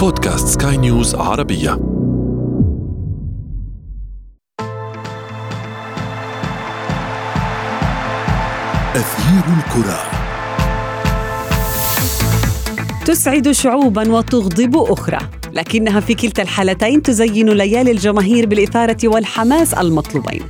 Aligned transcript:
بودكاست 0.00 0.62
سكاي 0.62 0.76
نيوز 0.76 1.14
عربية. 1.14 1.72
أثير 8.94 9.44
الكرة. 9.58 10.00
تسعد 13.04 13.50
شعوبا 13.50 14.12
وتغضب 14.12 14.76
أخرى. 14.76 15.18
لكنها 15.52 16.00
في 16.00 16.14
كلتا 16.14 16.42
الحالتين 16.42 17.02
تزين 17.02 17.48
ليالي 17.48 17.90
الجماهير 17.90 18.46
بالإثارة 18.46 18.98
والحماس 19.04 19.74
المطلوبين. 19.74 20.42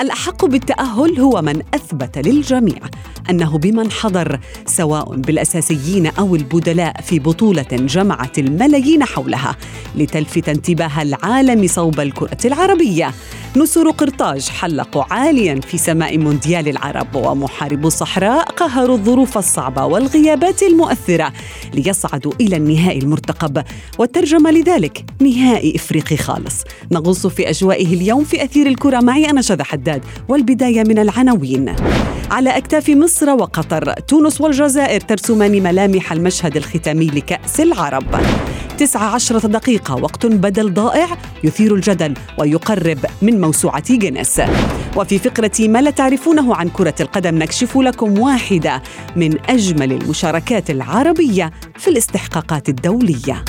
الأحق 0.00 0.44
بالتأهل 0.44 1.20
هو 1.20 1.42
من 1.42 1.62
أثبت 1.74 2.18
للجميع. 2.18 2.78
أنه 3.30 3.58
بمن 3.58 3.90
حضر 3.90 4.40
سواء 4.66 5.16
بالأساسيين 5.16 6.06
أو 6.06 6.34
البدلاء 6.34 7.00
في 7.00 7.18
بطولة 7.18 7.66
جمعت 7.72 8.38
الملايين 8.38 9.04
حولها 9.04 9.56
لتلفت 9.96 10.48
انتباه 10.48 11.02
العالم 11.02 11.66
صوب 11.66 12.00
الكرة 12.00 12.38
العربية. 12.44 13.10
نسور 13.56 13.90
قرطاج 13.90 14.48
حلقوا 14.48 15.04
عاليا 15.14 15.60
في 15.60 15.78
سماء 15.78 16.18
مونديال 16.18 16.68
العرب 16.68 17.14
ومحاربو 17.14 17.88
الصحراء 17.88 18.44
قهروا 18.44 18.96
الظروف 18.96 19.38
الصعبة 19.38 19.84
والغيابات 19.84 20.62
المؤثرة 20.62 21.32
ليصعدوا 21.74 22.32
إلى 22.40 22.56
النهائي 22.56 22.98
المرتقب. 22.98 23.64
والترجمة 23.98 24.50
لذلك 24.50 25.04
نهائي 25.20 25.76
إفريقي 25.76 26.16
خالص. 26.16 26.64
نغوص 26.92 27.26
في 27.26 27.50
أجوائه 27.50 27.94
اليوم 27.94 28.24
في 28.24 28.44
أثير 28.44 28.66
الكرة 28.66 29.00
معي 29.00 29.30
أنا 29.30 29.42
شذى 29.42 29.64
حداد 29.64 30.04
والبداية 30.28 30.82
من 30.82 30.98
العناوين. 30.98 31.76
على 32.30 32.56
أكتاف 32.56 32.90
مصر 32.90 33.30
وقطر 33.30 33.92
تونس 33.92 34.40
والجزائر 34.40 35.00
ترسمان 35.00 35.62
ملامح 35.62 36.12
المشهد 36.12 36.56
الختامي 36.56 37.06
لكأس 37.06 37.60
العرب. 37.60 38.04
تسعة 38.78 39.14
عشرة 39.14 39.46
دقيقة 39.46 39.94
وقت 39.94 40.26
بدل 40.26 40.74
ضائع 40.74 41.06
يثير 41.44 41.74
الجدل 41.74 42.14
ويقرب 42.38 42.98
من 43.22 43.40
موسوعة 43.40 43.94
جينيس. 43.94 44.40
وفي 44.96 45.18
فقرة 45.18 45.68
ما 45.68 45.82
لا 45.82 45.90
تعرفونه 45.90 46.54
عن 46.54 46.68
كرة 46.68 46.94
القدم 47.00 47.38
نكشف 47.38 47.76
لكم 47.76 48.18
واحدة 48.18 48.82
من 49.16 49.38
أجمل 49.50 49.92
المشاركات 49.92 50.70
العربية 50.70 51.52
في 51.78 51.90
الاستحقاقات 51.90 52.68
الدولية. 52.68 53.44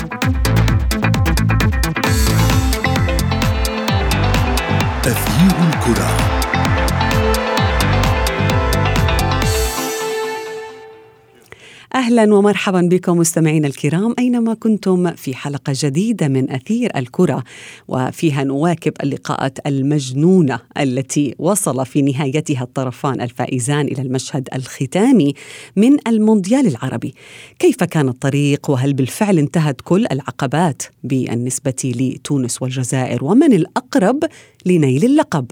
أهلا 11.94 12.34
ومرحبا 12.34 12.80
بكم 12.80 13.18
مستمعينا 13.18 13.66
الكرام 13.68 14.14
أينما 14.18 14.54
كنتم 14.54 15.10
في 15.10 15.34
حلقة 15.34 15.72
جديدة 15.76 16.28
من 16.28 16.50
أثير 16.50 16.90
الكرة 16.96 17.44
وفيها 17.88 18.44
نواكب 18.44 18.92
اللقاءات 19.02 19.58
المجنونة 19.66 20.60
التي 20.78 21.34
وصل 21.38 21.86
في 21.86 22.02
نهايتها 22.02 22.62
الطرفان 22.62 23.20
الفائزان 23.20 23.86
إلى 23.86 24.02
المشهد 24.02 24.48
الختامي 24.54 25.34
من 25.76 26.08
المونديال 26.08 26.66
العربي. 26.66 27.14
كيف 27.58 27.84
كان 27.84 28.08
الطريق 28.08 28.70
وهل 28.70 28.92
بالفعل 28.92 29.38
انتهت 29.38 29.80
كل 29.80 30.06
العقبات 30.12 30.82
بالنسبة 31.04 31.92
لتونس 31.96 32.62
والجزائر 32.62 33.24
ومن 33.24 33.52
الأقرب 33.52 34.24
لنيل 34.66 35.04
اللقب؟ 35.04 35.50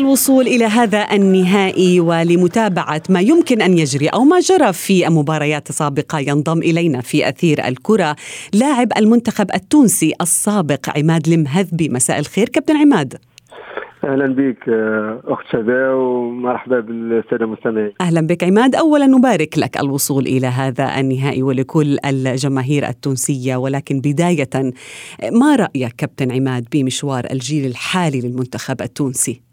للوصول 0.00 0.46
إلى 0.46 0.64
هذا 0.64 1.06
النهائي 1.12 2.00
ولمتابعة 2.00 3.02
ما 3.08 3.20
يمكن 3.20 3.62
أن 3.62 3.78
يجري 3.78 4.08
أو 4.08 4.24
ما 4.24 4.40
جرى 4.40 4.72
في 4.72 5.08
مباريات 5.08 5.72
سابقه 5.72 6.18
ينضم 6.18 6.58
إلينا 6.58 7.00
في 7.00 7.28
أثير 7.28 7.68
الكرة 7.68 8.16
لاعب 8.54 8.88
المنتخب 8.96 9.46
التونسي 9.54 10.12
السابق 10.20 10.98
عماد 10.98 11.28
المهذبي 11.28 11.88
مساء 11.88 12.18
الخير 12.18 12.48
كابتن 12.48 12.76
عماد. 12.76 13.14
أهلا 14.04 14.26
بك 14.26 14.68
أخت 15.24 15.44
شذا 15.52 15.92
ومرحبا 15.92 16.80
بالسادة 16.80 17.44
المستمعين. 17.44 17.92
أهلا 18.00 18.20
بك 18.20 18.44
عماد. 18.44 18.74
اولا 18.74 19.06
نبارك 19.06 19.58
لك 19.58 19.80
الوصول 19.80 20.26
إلى 20.26 20.46
هذا 20.46 21.00
النهائي 21.00 21.42
ولكل 21.42 21.98
الجماهير 22.04 22.88
التونسية. 22.88 23.56
ولكن 23.56 24.00
بداية 24.00 24.72
ما 25.32 25.56
رأيك 25.56 25.92
كابتن 25.98 26.32
عماد 26.32 26.66
بمشوار 26.72 27.26
الجيل 27.30 27.66
الحالي 27.66 28.20
للمنتخب 28.20 28.82
التونسي؟ 28.82 29.49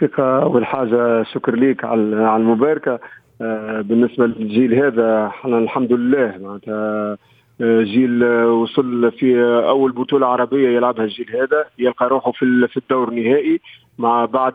حقيقة 0.00 0.42
أول 0.42 0.66
حاجة 0.66 1.22
شكر 1.22 1.54
ليك 1.54 1.84
على 1.84 2.00
المباركة. 2.36 3.00
آه، 3.42 3.80
بالنسبة 3.80 4.26
للجيل 4.26 4.74
هذا 4.74 5.32
الحمد 5.44 5.92
لله 5.92 6.34
معناتها 6.40 7.16
جيل 7.62 8.24
وصل 8.44 9.12
في 9.12 9.40
أول 9.68 9.92
بطولة 9.92 10.26
عربية 10.26 10.68
يلعبها 10.68 11.04
الجيل 11.04 11.36
هذا 11.36 11.64
يلقى 11.78 12.08
روحه 12.08 12.32
في 12.32 12.68
في 12.68 12.76
الدور 12.76 13.08
النهائي 13.08 13.60
مع 13.98 14.24
بعد 14.24 14.54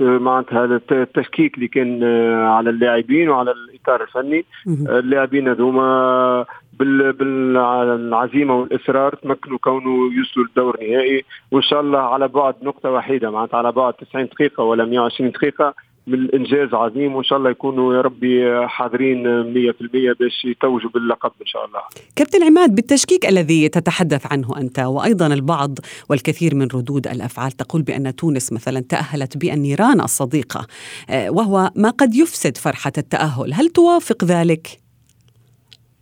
معناتها 0.00 0.64
التشكيك 0.92 1.54
اللي 1.54 1.68
كان 1.68 2.00
آه، 2.02 2.46
على 2.46 2.70
اللاعبين 2.70 3.28
وعلى 3.28 3.50
الإطار 3.50 4.02
الفني. 4.02 4.44
اللاعبين 4.88 5.48
هذوما 5.48 6.44
بالعزيمه 6.78 8.54
والإصرار 8.56 9.14
تمكنوا 9.14 9.58
كونه 9.58 10.14
يوصلوا 10.16 10.46
للدور 10.46 10.78
النهائي 10.80 11.24
وإن 11.52 11.62
شاء 11.62 11.80
الله 11.80 11.98
على 11.98 12.28
بعد 12.28 12.54
نقطة 12.62 12.90
وحيدة 12.90 13.30
معناتها 13.30 13.58
على 13.58 13.72
بعد 13.72 13.94
90 13.94 14.24
دقيقة 14.24 14.64
ولا 14.64 14.84
120 14.84 15.30
دقيقة. 15.30 15.74
من 16.06 16.14
الانجاز 16.14 16.74
عظيم 16.74 17.14
وإن 17.14 17.24
شاء 17.24 17.38
الله 17.38 17.50
يكونوا 17.50 17.94
يا 17.94 18.00
ربي 18.00 18.66
حاضرين 18.68 19.44
100% 19.54 20.16
باش 20.20 20.44
يتوجوا 20.44 20.90
باللقب 20.90 21.32
إن 21.40 21.46
شاء 21.46 21.64
الله. 21.64 21.80
كابتن 22.16 22.42
عماد 22.42 22.74
بالتشكيك 22.74 23.26
الذي 23.28 23.68
تتحدث 23.68 24.32
عنه 24.32 24.56
أنت 24.56 24.78
وأيضا 24.78 25.26
البعض 25.26 25.78
والكثير 26.10 26.54
من 26.54 26.68
ردود 26.74 27.06
الأفعال 27.06 27.52
تقول 27.52 27.82
بأن 27.82 28.16
تونس 28.16 28.52
مثلا 28.52 28.80
تأهلت 28.80 29.36
بالنيران 29.36 30.00
الصديقة 30.00 30.66
آه، 31.10 31.30
وهو 31.30 31.70
ما 31.76 31.90
قد 31.90 32.14
يفسد 32.14 32.56
فرحة 32.56 32.92
التأهل، 32.98 33.54
هل 33.54 33.68
توافق 33.68 34.24
ذلك؟ 34.24 34.68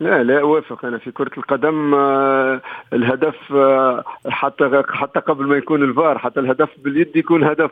لا 0.00 0.22
لا 0.22 0.40
أوافق 0.40 0.84
أنا 0.84 0.98
في 0.98 1.10
كرة 1.10 1.30
القدم 1.38 1.94
آه، 1.94 2.60
الهدف 2.92 3.52
آه، 3.52 4.04
حتى 4.28 4.82
حتى 4.88 5.20
قبل 5.20 5.46
ما 5.46 5.56
يكون 5.56 5.82
الفار 5.82 6.18
حتى 6.18 6.40
الهدف 6.40 6.68
باليد 6.84 7.16
يكون 7.16 7.44
هدف 7.44 7.70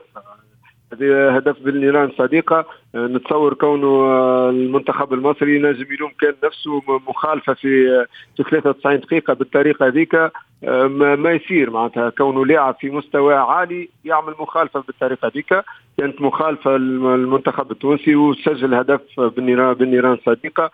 هذه 0.93 1.37
هدف 1.37 1.61
بالنيران 1.61 2.11
صديقة. 2.19 2.67
آه، 2.95 3.07
نتصور 3.07 3.55
كونه 3.55 3.87
آه، 3.87 4.51
المنتخب 4.51 5.13
المصري 5.13 5.59
نجم 5.59 5.93
يلوم 5.93 6.11
كان 6.21 6.35
نفسه 6.45 6.83
مخالفة 7.09 7.55
في 7.55 8.07
في 8.37 8.43
93 8.43 9.01
دقيقة 9.01 9.35
بالطريقة 9.35 9.87
هذيك. 9.87 10.15
آه، 10.15 10.87
ما 11.19 11.31
يصير 11.31 11.71
معناتها. 11.71 12.11
كونه 12.11 12.47
لاعب 12.47 12.77
في 12.81 12.91
مستوى 12.91 13.35
عالي 13.35 13.89
يعمل 14.05 14.35
مخالفة 14.41 14.81
بالطريقة 14.81 15.29
هذيك. 15.29 15.65
كانت 15.99 16.21
مخالفة 16.21 16.77
المنتخب 16.77 17.71
التونسي 17.71 18.17
وسجل 18.17 18.75
هدف 18.75 19.21
بالنيران 19.21 20.19
صديقة. 20.27 20.71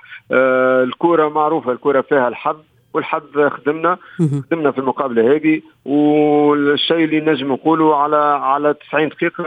الكرة 0.83 1.29
معروفة 1.29 1.73
الكرة 1.73 2.01
فيها 2.01 2.29
الحظ. 2.29 2.57
والحظ 2.95 3.49
خدمنا 3.49 3.99
خدمنا 4.19 4.71
في 4.71 4.79
المقابلة 4.79 5.37
هذه 5.37 5.61
والشيء 5.85 7.05
اللي 7.05 7.21
نجم 7.21 7.53
نقوله 7.53 7.97
على 7.97 8.17
على 8.43 8.75
90 8.91 9.09
دقيقة 9.09 9.45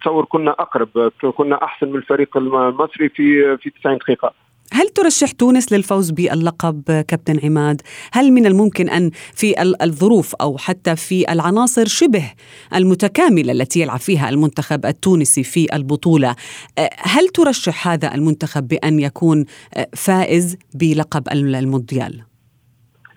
نتصور 0.00 0.24
كنا 0.24 0.50
أقرب 0.50 1.12
كنا 1.36 1.64
أحسن 1.64 1.88
من 1.88 1.96
الفريق 1.96 2.36
المصري 2.36 3.08
في 3.08 3.56
في 3.56 3.70
90 3.70 3.96
دقيقة 3.96 4.32
هل 4.72 4.88
ترشح 4.88 5.30
تونس 5.30 5.72
للفوز 5.72 6.10
باللقب 6.10 6.82
كابتن 7.08 7.40
عماد؟ 7.44 7.82
هل 8.12 8.32
من 8.32 8.46
الممكن 8.46 8.88
أن 8.88 9.10
في 9.34 9.62
الظروف 9.82 10.34
أو 10.34 10.58
حتى 10.58 10.96
في 10.96 11.32
العناصر 11.32 11.86
شبه 11.86 12.32
المتكاملة 12.74 13.52
التي 13.52 13.80
يلعب 13.80 13.98
فيها 13.98 14.28
المنتخب 14.28 14.86
التونسي 14.86 15.42
في 15.42 15.76
البطولة، 15.76 16.36
هل 16.98 17.28
ترشح 17.28 17.88
هذا 17.88 18.14
المنتخب 18.14 18.68
بأن 18.68 18.98
يكون 18.98 19.44
فائز 19.96 20.56
بلقب 20.74 21.28
المونديال؟ 21.32 22.29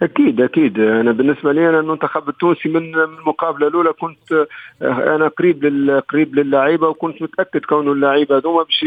أكيد 0.04 0.42
أكيد. 0.42 0.80
أنا 0.80 1.12
بالنسبة 1.12 1.52
لي 1.52 1.70
أنا 1.70 1.80
المنتخب 1.80 2.30
التونسي 2.30 2.70
من 2.70 2.96
المقابلة 2.96 3.68
الأولى 3.68 3.94
كنت 3.94 4.32
آه، 4.82 5.16
أنا 5.16 5.28
قريب 5.28 5.66
لل 5.66 6.02
قريب 6.02 6.36
للاعيبة 6.36 6.88
وكنت 6.88 7.22
متأكد 7.22 7.66
كون 7.66 7.92
اللاعيبة 7.92 8.38
هذوما 8.38 8.64
باش 8.64 8.86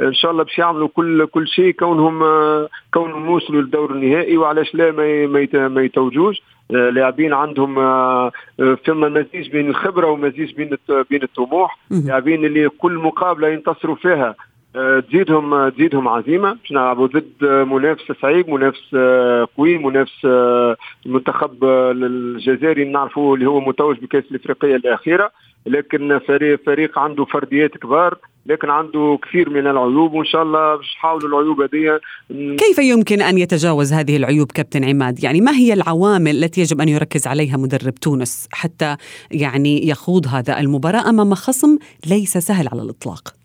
إن 0.00 0.14
شاء 0.14 0.30
الله 0.30 0.42
باش 0.42 0.58
يعملوا 0.58 0.88
كل 0.88 1.26
كل 1.26 1.48
شيء 1.48 1.72
كونهم 1.72 2.22
آه، 2.22 2.68
كونهم 2.94 3.30
وصلوا 3.30 3.62
للدور 3.62 3.92
النهائي 3.92 4.36
وعلاش 4.36 4.74
لا 4.74 4.90
ما 4.92 5.68
ما 5.68 5.82
يتوجوش. 5.82 6.42
لاعبين 6.70 7.32
عندهم 7.32 7.74
ثم 8.86 9.00
مزيج 9.00 9.50
بين 9.50 9.68
الخبرة 9.68 10.06
ومزيج 10.06 10.54
بين 10.54 10.76
بين 11.10 11.22
الطموح. 11.22 11.78
لاعبين 11.90 12.44
اللي 12.44 12.68
كل 12.68 12.92
مقابلة 12.92 13.48
ينتصروا 13.48 13.94
فيها 13.94 14.34
تزيدهم 15.08 15.68
تزيدهم 15.68 16.08
عزيمة 16.08 16.52
باش 16.52 16.72
نلعبوا 16.72 17.06
ضد 17.06 17.44
منافس 17.44 18.12
صعيب 18.22 18.50
منافس 18.50 18.94
قوي 19.58 19.78
منافس 19.78 20.24
المنتخب 21.06 21.64
الجزائري 21.64 22.84
نعرفوه 22.84 23.34
اللي 23.34 23.46
هو 23.46 23.60
متوج 23.60 23.98
بكأس 23.98 24.24
الإفريقية 24.30 24.76
الأخيرة 24.76 25.30
لكن 25.66 26.18
فريق 26.18 26.60
فريق 26.66 26.98
عنده 26.98 27.24
فرديات 27.24 27.70
كبار 27.70 28.18
لكن 28.46 28.70
عنده 28.70 29.18
كثير 29.22 29.50
من 29.50 29.66
العيوب 29.66 30.12
وإن 30.12 30.24
شاء 30.24 30.42
الله 30.42 30.76
باش 30.76 30.94
نحاولوا 30.96 31.28
العيوب 31.28 31.60
هذه 31.60 32.00
كيف 32.56 32.78
يمكن 32.78 33.22
أن 33.22 33.38
يتجاوز 33.38 33.92
هذه 33.92 34.16
العيوب 34.16 34.52
كابتن 34.52 34.84
عماد؟ 34.84 35.24
يعني 35.24 35.40
ما 35.40 35.52
هي 35.52 35.72
العوامل 35.72 36.44
التي 36.44 36.60
يجب 36.60 36.80
أن 36.80 36.88
يركز 36.88 37.26
عليها 37.26 37.56
مدرب 37.56 37.94
تونس 37.94 38.48
حتى 38.52 38.96
يعني 39.30 39.88
يخوض 39.88 40.26
هذا 40.26 40.60
المباراة 40.60 41.10
امام 41.10 41.34
خصم 41.34 41.78
ليس 42.06 42.38
سهل 42.38 42.68
على 42.72 42.82
الإطلاق؟ 42.82 43.41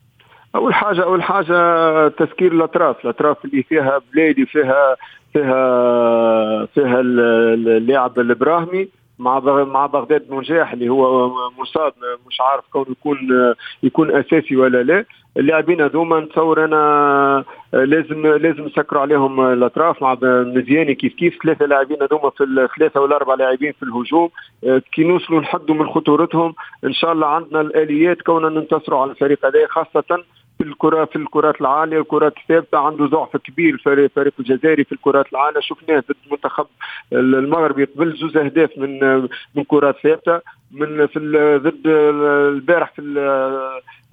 أول 0.56 0.74
حاجة 0.74 1.04
أول 1.04 1.24
حاجة 1.24 2.08
تسكير 2.08 2.52
الاطراف 2.52 3.04
الاطراف 3.06 3.46
اللي 3.46 3.64
فيها 3.64 4.02
بلادي 4.14 4.46
فيها 4.46 4.96
فيها 5.34 6.66
فيها 6.66 7.00
اللاعب 7.00 8.20
الإبراهيمي 8.20 8.90
مع 9.20 9.40
مع 9.64 9.86
بغداد 9.86 10.26
نجاح 10.34 10.74
اللي 10.74 10.90
هو 10.90 11.30
مصاب. 11.60 11.94
مش 12.28 12.42
عارف 12.42 12.64
كونه 12.72 12.92
يكون 12.92 13.18
يكون 13.84 14.16
أساسي 14.16 14.56
ولا 14.56 14.84
لا. 14.84 15.06
اللاعبين 15.38 15.82
هذوما 15.82 16.20
نتصور 16.20 16.66
أنا 16.66 17.44
لازم 17.74 18.28
لازم 18.28 18.66
نسكروا 18.66 19.02
عليهم 19.02 19.42
الأطراف. 19.42 20.02
مع 20.02 20.18
مزياني 20.24 20.96
كيف 20.96 21.14
كيف 21.14 21.38
ثلاثة 21.44 21.66
لاعبين 21.66 21.98
هذوما 22.02 22.30
في 22.30 22.44
الثلاثه 22.44 23.02
ولا 23.02 23.16
أربع 23.16 23.34
لاعبين 23.34 23.72
في 23.72 23.84
الهجوم. 23.84 24.30
كي 24.92 25.04
نوصلوا 25.04 25.40
نحدوا 25.42 25.76
من 25.76 25.88
خطورتهم 25.88 26.56
إن 26.84 26.94
شاء 26.94 27.12
الله 27.12 27.28
عندنا 27.28 27.62
الآليات 27.62 28.22
كوننا 28.22 28.50
ننتصروا 28.50 29.02
على 29.02 29.12
الفريق 29.12 29.46
هذا 29.46 29.68
خاصة 29.68 30.24
في 30.58 30.64
الكرة 30.64 31.06
في 31.06 31.16
الكرات 31.16 31.62
العالية 31.62 32.00
الكرات 32.00 32.34
الثابتة 32.38 32.78
عنده 32.78 33.06
ضعف 33.06 33.38
كبير. 33.38 33.74
الفريق 33.74 34.04
الفريق 34.04 34.34
الجزائري 34.40 34.84
في 34.84 34.92
الكرات 34.92 35.26
العالية 35.32 35.60
شفناه 35.60 36.00
ضد 36.00 36.32
منتخب 36.32 36.66
المغرب 37.14 37.88
قبل 37.96 38.18
زوز 38.18 38.38
أهداف 38.38 38.78
من 38.78 39.22
من 39.56 39.64
كرات 39.68 39.96
ثابتة 40.04 40.42
من 40.72 41.08
في 41.08 41.20
ضد 41.64 41.88
البارح 41.88 42.92
في 42.92 43.02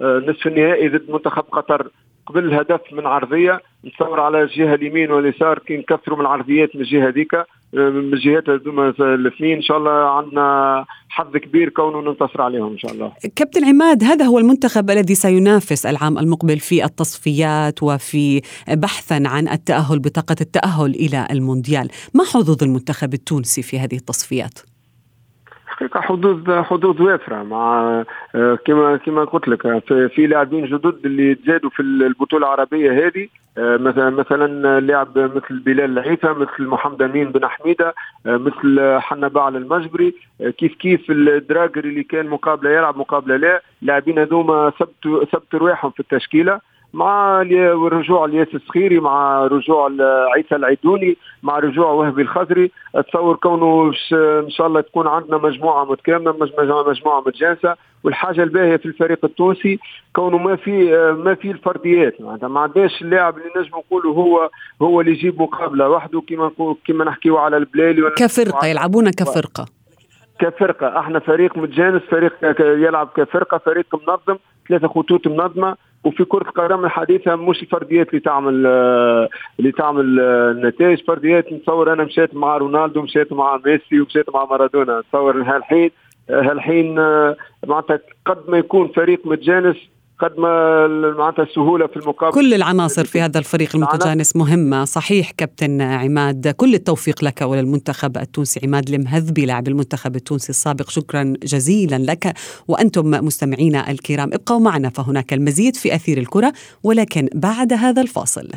النصف 0.01 0.47
النهائي 0.47 0.89
ضد 0.89 1.11
منتخب 1.11 1.43
قطر. 1.43 1.87
قبل 2.25 2.45
الهدف 2.45 2.81
من 2.91 3.05
عرضية 3.05 3.61
نتصور 3.85 4.19
على 4.19 4.43
الجهه 4.43 4.75
اليمين 4.75 5.11
واليسار 5.11 5.59
كي 5.59 5.77
نكثروا 5.77 6.17
من 6.17 6.21
العرضيات 6.21 6.75
من 6.75 6.81
الجهه 6.81 7.07
هذيك 7.07 7.33
من 7.73 8.13
الجهات 8.13 8.49
هذوما 8.49 8.93
الاثنين 8.99 9.55
إن 9.55 9.61
شاء 9.61 9.77
الله 9.77 9.91
عندنا 9.91 10.85
حظ 11.09 11.37
كبير 11.37 11.69
كونه 11.69 12.01
ننتصر 12.01 12.41
عليهم 12.41 12.71
إن 12.71 12.77
شاء 12.77 12.91
الله. 12.91 13.11
كابتن 13.35 13.65
عماد 13.65 14.03
هذا 14.03 14.25
هو 14.25 14.39
المنتخب 14.39 14.89
الذي 14.89 15.15
سينافس 15.15 15.85
العام 15.85 16.17
المقبل 16.17 16.59
في 16.59 16.85
التصفيات 16.85 17.83
وفي 17.83 18.41
بحثا 18.69 19.23
عن 19.25 19.47
التأهل 19.47 19.99
بطاقة 19.99 20.35
التأهل 20.41 20.95
إلى 20.95 21.27
المونديال، 21.31 21.89
ما 22.13 22.23
حظوظ 22.23 22.63
المنتخب 22.63 23.13
التونسي 23.13 23.61
في 23.61 23.79
هذه 23.79 23.95
التصفيات؟ 23.95 24.59
حقيقه 25.95 26.07
حظوظ 26.07 26.51
حظوظ 26.51 27.01
وافره 27.01 27.43
مع 27.43 28.03
كما 28.65 28.97
كما 28.97 29.23
قلت 29.23 29.47
لك 29.47 29.61
في 29.87 30.27
لاعبين 30.27 30.65
جدد 30.65 31.05
اللي 31.05 31.35
تزادوا 31.35 31.69
في 31.69 31.79
البطولة 31.79 32.47
العربية 32.47 33.07
هذه 33.07 33.27
مثلا 33.57 34.09
مثلا 34.09 34.79
لاعب 34.79 35.17
مثل 35.17 35.59
بلال 35.59 35.97
العيفه 35.97 36.33
مثل 36.33 36.67
محمد 36.67 37.01
أمين 37.01 37.31
بن 37.31 37.47
حميدة 37.47 37.93
مثل 38.25 38.97
حنا 38.99 39.27
بعل 39.27 39.55
المجبري 39.55 40.13
كيف 40.57 40.75
كيف 40.75 41.11
الدراجري 41.11 41.89
اللي 41.89 42.03
كان 42.03 42.27
مقابلة 42.27 42.69
يلعب 42.69 42.97
مقابلة 42.97 43.35
لا 43.35 43.61
لاعبين 43.81 44.19
هذوما 44.19 44.71
ثبتوا 44.79 45.25
ثبتوا 45.25 45.59
رواحهم 45.59 45.91
في 45.91 45.99
التشكيلة. 45.99 46.59
مع 46.95 47.41
رجوع 47.91 48.25
الياس 48.25 48.47
الصخيري 48.53 48.99
مع 48.99 49.47
رجوع 49.47 49.91
عيسى 50.35 50.55
العيدوني 50.55 51.17
مع 51.43 51.59
رجوع 51.59 51.91
وهبي 51.91 52.21
الخضري 52.21 52.71
اتصور 52.95 53.35
كونه 53.35 53.91
إن 54.13 54.49
شاء 54.49 54.67
الله 54.67 54.81
تكون 54.81 55.07
عندنا 55.07 55.37
مجموعة 55.37 55.85
متكاملة 55.85 56.35
مجموعة 56.87 57.23
متجانسة. 57.27 57.75
والحاجة 58.03 58.43
الباهية 58.43 58.77
في 58.77 58.85
الفريق 58.85 59.25
التونسي 59.25 59.79
كونه 60.13 60.37
ما 60.37 60.55
في 60.55 60.91
ما 61.23 61.35
في 61.35 61.51
الفرديات. 61.51 62.21
معناتها 62.21 62.47
ما 62.47 62.59
عندناش 62.59 63.01
اللاعب 63.01 63.37
اللي 63.37 63.49
نجم 63.57 63.77
نقولوا 63.77 64.15
هو 64.15 64.49
هو 64.81 65.01
اللي 65.01 65.11
يجيب 65.11 65.41
مقابلة 65.41 65.89
وحده 65.89 66.21
كما 66.29 66.51
كما 66.87 67.05
نحكيو 67.05 67.37
على 67.37 67.57
البلالي 67.57 68.11
كفرقة 68.17 68.67
يلعبون 68.67 69.09
كفرقة. 69.09 69.65
كفرقة. 70.39 70.99
إحنا 70.99 71.19
فريق 71.19 71.57
متجانس 71.57 72.01
فريق 72.01 72.33
يلعب 72.59 73.09
كفرقة 73.15 73.57
فريق 73.57 73.85
منظم 73.95 74.37
ثلاثة 74.69 74.87
خطوط 74.87 75.27
منظمة. 75.27 75.75
وفي 76.05 76.25
كرة 76.25 76.47
القدم 76.49 76.85
الحديثة 76.85 77.35
مش 77.35 77.61
الفرديات 77.61 78.09
اللي 78.09 78.19
تعمل 78.19 78.65
اللي 79.59 79.71
تعمل 79.71 80.19
النتائج. 80.19 81.03
فرديات 81.03 81.53
نتصور 81.53 81.93
أنا 81.93 82.03
مشيت 82.03 82.35
مع 82.35 82.57
رونالدو 82.57 83.01
مشيت 83.01 83.33
مع 83.33 83.59
ميسي 83.65 84.01
ومشيت 84.01 84.29
مع 84.29 84.45
مارادونا. 84.45 84.99
نتصور 84.99 85.41
هالحين 85.41 85.91
هالحين 86.29 86.95
معناتها 87.67 87.99
قد 88.25 88.49
ما 88.49 88.57
يكون 88.57 88.87
فريق 88.87 89.27
متجانس 89.27 89.77
قد 90.19 90.39
ما 90.39 90.87
معناتها 91.17 91.43
السهولة 91.43 91.87
في 91.87 91.97
المقابله 91.97 92.31
كل 92.31 92.53
العناصر 92.53 93.05
في 93.05 93.21
هذا 93.21 93.39
الفريق 93.39 93.75
المتجانس 93.75 94.35
مهمة. 94.35 94.85
صحيح 94.85 95.31
كابتن 95.31 95.81
عماد 95.81 96.47
كل 96.47 96.73
التوفيق 96.73 97.23
لك 97.23 97.41
وللمنتخب 97.41 98.17
التونسي. 98.17 98.59
عماد 98.63 98.89
المهذبي 98.89 99.45
لاعب 99.45 99.67
المنتخب 99.67 100.15
التونسي 100.15 100.49
السابق. 100.49 100.89
شكرا 100.89 101.33
جزيلا 101.43 101.95
لك 101.95 102.33
وأنتم 102.67 103.11
مستمعينا 103.11 103.91
الكرام. 103.91 104.29
ابقوا 104.33 104.59
معنا 104.59 104.89
فهناك 104.89 105.33
المزيد 105.33 105.75
في 105.75 105.95
أثير 105.95 106.17
الكرة 106.17 106.53
ولكن 106.83 107.29
بعد 107.33 107.73
هذا 107.73 108.01
الفاصل. 108.01 108.49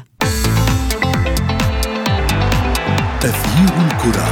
أثير 3.25 3.71
الكرة. 3.87 4.29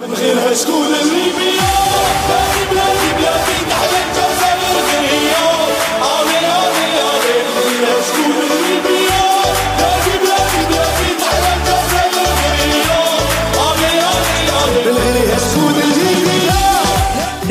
من 0.00 0.14
غيرها 0.14 0.54
شكون 0.54 0.86
اللي 1.02 1.37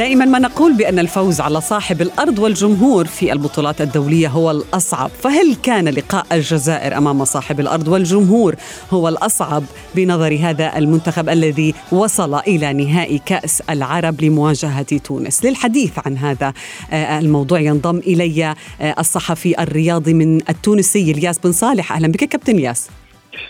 دائما 0.08 0.26
ما 0.26 0.40
نقول 0.40 0.78
بأن 0.78 1.00
الفوز 1.00 1.42
على 1.42 1.62
صاحب 1.62 2.02
الأرض 2.02 2.40
والجمهور 2.40 3.06
في 3.06 3.32
البطولات 3.32 3.82
الدولية 3.82 4.28
هو 4.28 4.52
الأصعب، 4.52 5.10
فهل 5.10 5.56
كان 5.56 5.88
لقاء 5.88 6.26
الجزائر 6.32 6.98
أمام 6.98 7.26
صاحب 7.26 7.60
الأرض 7.60 7.88
والجمهور 7.88 8.56
هو 8.92 9.10
الأصعب 9.10 9.64
بنظر 9.96 10.38
هذا 10.42 10.78
المنتخب 10.78 11.30
الذي 11.30 11.74
وصل 11.92 12.36
إلى 12.36 12.74
نهائي 12.74 13.22
كأس 13.26 13.62
العرب 13.70 14.22
لمواجهة 14.22 14.98
تونس؟ 14.98 15.46
للحديث 15.46 16.00
عن 16.06 16.18
هذا 16.18 16.54
الموضوع 16.94 17.60
ينضم 17.60 17.98
إلي 17.98 18.56
الصحفي 19.00 19.64
الرياضي 19.64 20.14
من 20.14 20.36
التونسي 20.50 21.12
إلياس 21.12 21.40
بن 21.40 21.52
صالح، 21.52 21.92
أهلا 21.94 22.08
بك 22.08 22.24
كابتن 22.24 22.60
ياس. 22.60 22.90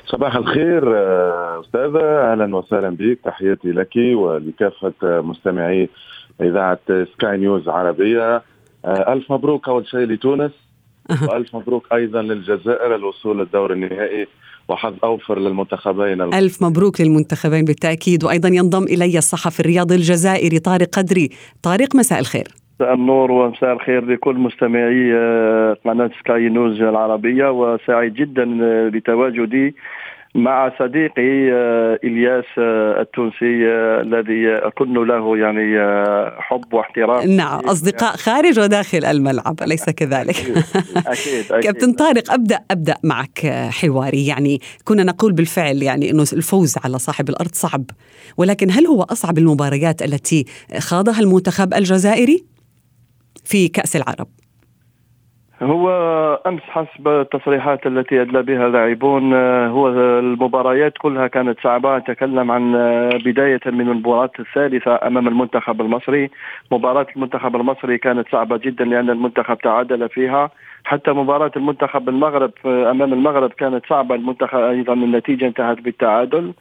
صباح 0.07 0.35
الخير 0.35 0.83
أستاذة 1.59 2.31
أهلا 2.31 2.55
وسهلا 2.55 2.89
بك 2.89 3.19
تحياتي 3.25 3.71
لك 3.71 3.95
ولكافة 3.95 4.93
مستمعي 5.01 5.89
إذاعة 6.41 6.79
سكاي 6.87 7.37
نيوز 7.37 7.69
عربية. 7.69 8.41
ألف 8.85 9.31
مبروك 9.31 9.69
أول 9.69 9.87
شيء 9.87 9.99
لتونس. 9.99 10.51
وألف 11.29 11.55
مبروك 11.55 11.87
أيضا 11.93 12.21
للجزائر 12.21 12.95
الوصول 12.95 13.39
للدور 13.39 13.73
النهائي. 13.73 14.27
وحظ 14.69 14.93
أوفر 15.03 15.39
للمنتخبين. 15.39 16.21
ألف 16.21 16.63
مبروك 16.63 17.01
للمنتخبين 17.01 17.65
بالتأكيد. 17.65 18.23
وأيضا 18.23 18.49
ينضم 18.49 18.83
إلي 18.83 19.17
الصحفي 19.17 19.59
الرياضي 19.59 19.95
الجزائري 19.95 20.59
طارق 20.59 20.87
قدري. 20.87 21.29
طارق 21.63 21.95
مساء 21.95 22.19
الخير. 22.19 22.47
مساء 22.79 22.93
النور 22.93 23.31
ومساء 23.31 23.73
الخير 23.73 24.05
لكل 24.05 24.35
مستمعي 24.35 25.13
قناة 25.85 26.11
سكاي 26.19 26.49
نيوز 26.49 26.81
العربية. 26.81 27.51
وسعيد 27.51 28.13
جدا 28.13 28.45
بتواجدي 28.89 29.75
مع 30.37 30.71
صديقي 30.79 31.51
إلياس 32.03 32.45
التونسي 33.01 33.67
الذي 34.01 34.67
أكن 34.67 34.93
له 34.93 35.37
يعني 35.37 35.77
حب 36.41 36.73
واحترام. 36.73 37.29
نعم 37.29 37.59
أصدقاء 37.59 38.15
خارج 38.15 38.59
وداخل 38.59 39.05
الملعب 39.05 39.63
أليس 39.63 39.89
كذلك؟ 39.89 40.35
أكيد 40.35 40.57
أكيد, 41.07 41.51
أكيد. 41.51 41.63
كابتن 41.63 41.93
طارق 41.93 42.33
أبدأ 42.33 42.59
أبدأ 42.71 42.95
معك 43.03 43.45
حواري. 43.69 44.27
يعني 44.27 44.61
كنا 44.83 45.03
نقول 45.03 45.33
بالفعل 45.33 45.83
يعني 45.83 46.11
إنه 46.11 46.25
الفوز 46.33 46.75
على 46.83 46.99
صاحب 46.99 47.29
الأرض 47.29 47.53
صعب 47.53 47.83
ولكن 48.37 48.71
هل 48.71 48.87
هو 48.87 49.01
أصعب 49.01 49.37
المباريات 49.37 50.01
التي 50.01 50.45
خاضها 50.79 51.19
المنتخب 51.19 51.73
الجزائري 51.73 52.45
في 53.45 53.67
كأس 53.67 53.95
العرب؟ 53.95 54.27
هو 55.61 55.89
أمس 56.47 56.61
حسب 56.61 57.07
التصريحات 57.07 57.87
التي 57.87 58.21
أدلى 58.21 58.43
بها 58.43 58.67
اللاعبون 58.67 59.33
آه، 59.33 59.67
هو 59.67 59.87
المباريات 60.19 60.93
كلها 60.97 61.27
كانت 61.27 61.59
صعبة. 61.63 61.97
اتكلم 61.97 62.51
عن 62.51 62.75
آه، 62.75 63.09
بداية 63.25 63.59
من 63.65 63.89
المباراة 63.89 64.31
الثالثة 64.39 64.99
أمام 65.07 65.27
المنتخب 65.27 65.81
المصري. 65.81 66.29
مباراة 66.71 67.07
المنتخب 67.15 67.55
المصري 67.55 67.97
كانت 67.97 68.27
صعبة 68.31 68.57
جدا 68.57 68.85
لأن 68.85 69.09
المنتخب 69.09 69.57
تعادل 69.57 70.09
فيها. 70.09 70.49
حتى 70.87 71.11
مباراة 71.11 71.51
المنتخب 71.55 72.09
المغرب 72.09 72.51
آه، 72.65 72.91
أمام 72.91 73.13
المغرب 73.13 73.49
كانت 73.49 73.85
صعبة 73.89 74.15
المنتخب 74.15 74.59
أيضا 74.59 74.93
النتيجة 74.93 75.47
انتهت 75.47 75.81
بالتعادل. 75.81 76.53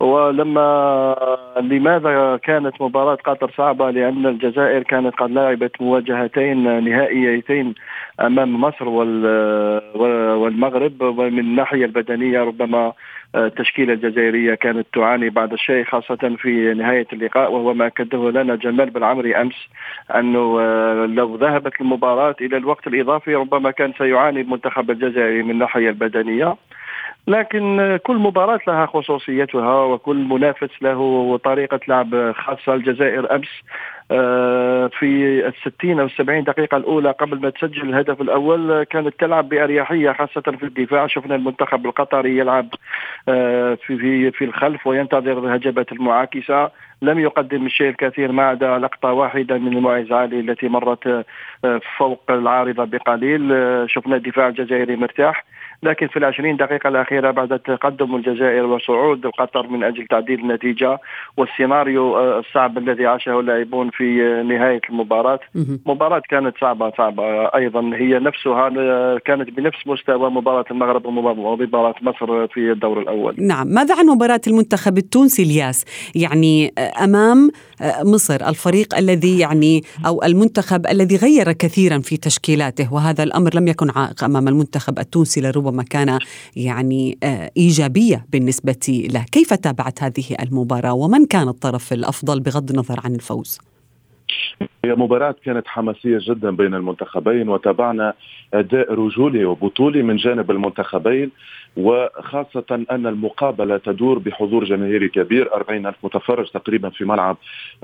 ولما 0.00 1.16
لماذا 1.60 2.36
كانت 2.42 2.82
مباراة 2.82 3.14
قطر 3.14 3.50
صعبة؟ 3.56 3.90
لأن 3.90 4.26
الجزائر 4.26 4.82
كانت 4.82 5.14
قد 5.14 5.30
لعبت 5.30 5.82
مواجهتين 5.82 6.84
نهائيتين 6.84 7.74
أمام 8.20 8.60
مصر 8.60 8.88
والمغرب 10.38 11.02
ومن 11.02 11.38
الناحية 11.38 11.84
البدنية 11.84 12.40
ربما 12.40 12.92
التشكيلة 13.34 13.92
الجزائرية 13.92 14.54
كانت 14.54 14.86
تعاني 14.92 15.30
بعض 15.30 15.52
الشيء 15.52 15.84
خاصة 15.84 16.36
في 16.38 16.74
نهاية 16.74 17.06
اللقاء 17.12 17.52
وهو 17.52 17.74
ما 17.74 17.86
اكده 17.86 18.30
لنا 18.30 18.54
جمال 18.54 18.90
بالعمري 18.90 19.36
أمس 19.36 19.54
أنه 20.14 20.60
آه، 20.60 21.06
لو 21.06 21.36
ذهبت 21.36 21.80
المباراة 21.80 22.36
إلى 22.40 22.56
الوقت 22.56 22.86
الإضافي 22.86 23.34
ربما 23.34 23.70
كان 23.70 23.92
سيعاني 23.98 24.40
المنتخب 24.40 24.90
الجزائري 24.90 25.42
من 25.42 25.50
الناحية 25.50 25.88
البدنية. 25.88 26.56
لكن 27.26 27.98
كل 28.02 28.16
مباراة 28.16 28.60
لها 28.68 28.86
خصوصيتها 28.86 29.84
وكل 29.84 30.16
منافس 30.16 30.82
له 30.82 31.36
طريقة 31.44 31.80
لعب 31.88 32.32
خاصة. 32.32 32.74
الجزائر 32.74 33.34
أمس 33.34 33.48
آه، 34.12 34.86
في 34.98 35.06
الستين 35.48 36.00
أو 36.00 36.06
السبعين 36.06 36.44
دقيقة 36.44 36.76
الأولى 36.76 37.10
قبل 37.10 37.40
ما 37.40 37.50
تسجل 37.50 37.88
الهدف 37.88 38.20
الأول 38.20 38.82
كانت 38.82 39.20
تلعب 39.20 39.48
بأريحية 39.48 40.12
خاصة 40.12 40.40
في 40.40 40.62
الدفاع. 40.62 41.06
شفنا 41.06 41.34
المنتخب 41.34 41.86
القطري 41.86 42.38
يلعب 42.38 42.68
آه، 43.28 43.74
في 43.74 43.96
في 43.98 44.30
في 44.30 44.44
الخلف 44.44 44.86
وينتظر 44.86 45.38
الهجمات 45.38 45.92
المعاكسة. 45.92 46.70
لم 47.02 47.18
يقدم 47.18 47.66
الشيء 47.66 47.88
الكثير 47.88 48.32
ما 48.32 48.42
عدا 48.42 48.78
لقطة 48.78 49.12
واحدة 49.12 49.58
من 49.58 49.76
المعز 49.76 50.12
علي 50.12 50.40
التي 50.40 50.68
مرت 50.68 51.06
آه، 51.06 51.80
فوق 51.98 52.22
العارضة 52.30 52.84
بقليل. 52.84 53.40
شفنا 53.90 54.16
الدفاع 54.16 54.48
الجزائري 54.48 54.96
مرتاح. 54.96 55.44
لكن 55.82 56.08
في 56.08 56.18
العشرين 56.18 56.56
دقيقة 56.56 56.88
الأخيرة 56.88 57.30
بعد 57.30 57.58
تقدم 57.58 58.16
الجزائر 58.16 58.66
وصعود 58.66 59.26
قطر 59.26 59.66
من 59.66 59.84
أجل 59.84 60.06
تعديل 60.06 60.40
النتيجة 60.40 60.98
والسيناريو 61.36 62.16
آه، 62.16 62.38
الصعب 62.38 62.78
الذي 62.78 63.06
عاشه 63.06 63.40
اللاعبون 63.40 63.90
في 63.90 64.22
آه، 64.22 64.42
نهاية 64.42 64.80
المباراة. 64.90 65.40
مباراة 65.86 66.22
كانت 66.28 66.54
صعبة 66.60 66.92
صعبة 66.98 67.46
أيضا. 67.46 67.90
هي 67.94 68.18
نفسها 68.18 68.70
آه، 68.78 69.18
كانت 69.24 69.50
بنفس 69.50 69.86
مستوى 69.86 70.30
مباراة 70.30 70.64
المغرب 70.70 71.06
ومباراة 71.06 71.94
مصر 72.02 72.46
في 72.46 72.72
الدور 72.72 73.00
الأول. 73.00 73.34
نعم. 73.38 73.66
ماذا 73.66 73.94
عن 73.98 74.06
مباراة 74.06 74.40
المنتخب 74.46 74.98
التونسي 74.98 75.42
الياس؟ 75.42 75.84
يعني 76.14 76.72
أمام 77.04 77.50
مصر 78.04 78.48
الفريق 78.48 78.98
الذي 78.98 79.38
يعني 79.38 79.82
أو 80.06 80.22
المنتخب 80.22 80.86
الذي 80.86 81.16
غير 81.16 81.52
كثيرا 81.52 81.98
في 81.98 82.16
تشكيلاته 82.16 82.94
وهذا 82.94 83.22
الأمر 83.22 83.50
لم 83.54 83.68
يكن 83.68 83.90
عائق 83.96 84.24
أمام 84.24 84.48
المنتخب 84.48 84.98
التونسي 84.98 85.40
لربما 85.40 85.69
ربما 85.70 85.82
كان 85.82 86.18
يعني 86.56 87.18
آه، 87.22 87.50
إيجابية 87.56 88.26
بالنسبة 88.32 89.08
له. 89.14 89.24
كيف 89.32 89.54
تابعت 89.54 90.02
هذه 90.02 90.36
المباراة؟ 90.42 90.92
ومن 90.92 91.26
كان 91.26 91.48
الطرف 91.48 91.92
الأفضل 91.92 92.40
بغض 92.40 92.70
النظر 92.70 93.00
عن 93.04 93.14
الفوز؟ 93.14 93.58
هي 94.84 94.94
مباراة 94.94 95.34
كانت 95.44 95.66
حماسية 95.68 96.18
جدا 96.20 96.50
بين 96.50 96.74
المنتخبين 96.74 97.48
وتابعنا 97.48 98.14
أداء 98.54 98.94
رجولي 98.94 99.44
وبطولي 99.44 100.02
من 100.02 100.16
جانب 100.16 100.50
المنتخبين 100.50 101.30
وخاصة 101.76 102.84
أن 102.90 103.06
المقابلة 103.06 103.78
تدور 103.78 104.18
بحضور 104.18 104.64
جماهيري 104.64 105.08
كبير 105.08 105.54
40 105.54 105.86
ألف 105.86 105.96
متفرج 106.02 106.50
تقريبا 106.50 106.90
في 106.90 107.04
ملعب 107.04 107.36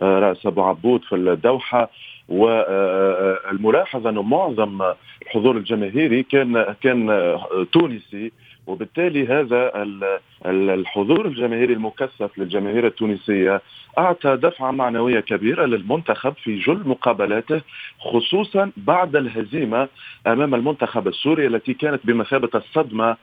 آه، 0.03 0.19
رأس 0.19 0.47
أبو 0.47 0.63
عبود 0.63 1.05
في 1.05 1.15
الدوحة. 1.15 1.91
والملاحظة 2.29 4.11
أنه 4.11 4.23
معظم 4.23 4.83
الحضور 5.23 5.57
الجماهيري 5.57 6.23
كان 6.23 6.75
كان 6.83 7.37
تونسي. 7.73 8.33
وبالتالي 8.67 9.27
هذا 9.27 9.73
الحضور 10.47 11.27
الجماهيري 11.27 11.73
المكثف 11.73 12.39
للجماهير 12.39 12.87
التونسية 12.87 13.63
أعطى 13.99 14.37
دفعة 14.37 14.71
معنوية 14.71 15.21
كبيرة 15.21 15.65
للمنتخب 15.65 16.35
في 16.45 16.59
جل 16.59 16.83
مقابلاته 16.85 17.61
خصوصا 17.99 18.71
بعد 18.77 19.17
الهزيمة 19.17 19.89
أمام 20.27 20.55
المنتخب 20.55 21.09
السوري 21.09 21.47
التي 21.47 21.75
كانت 21.75 22.01
بمثابة 22.05 22.51
الصدمة 22.55 23.17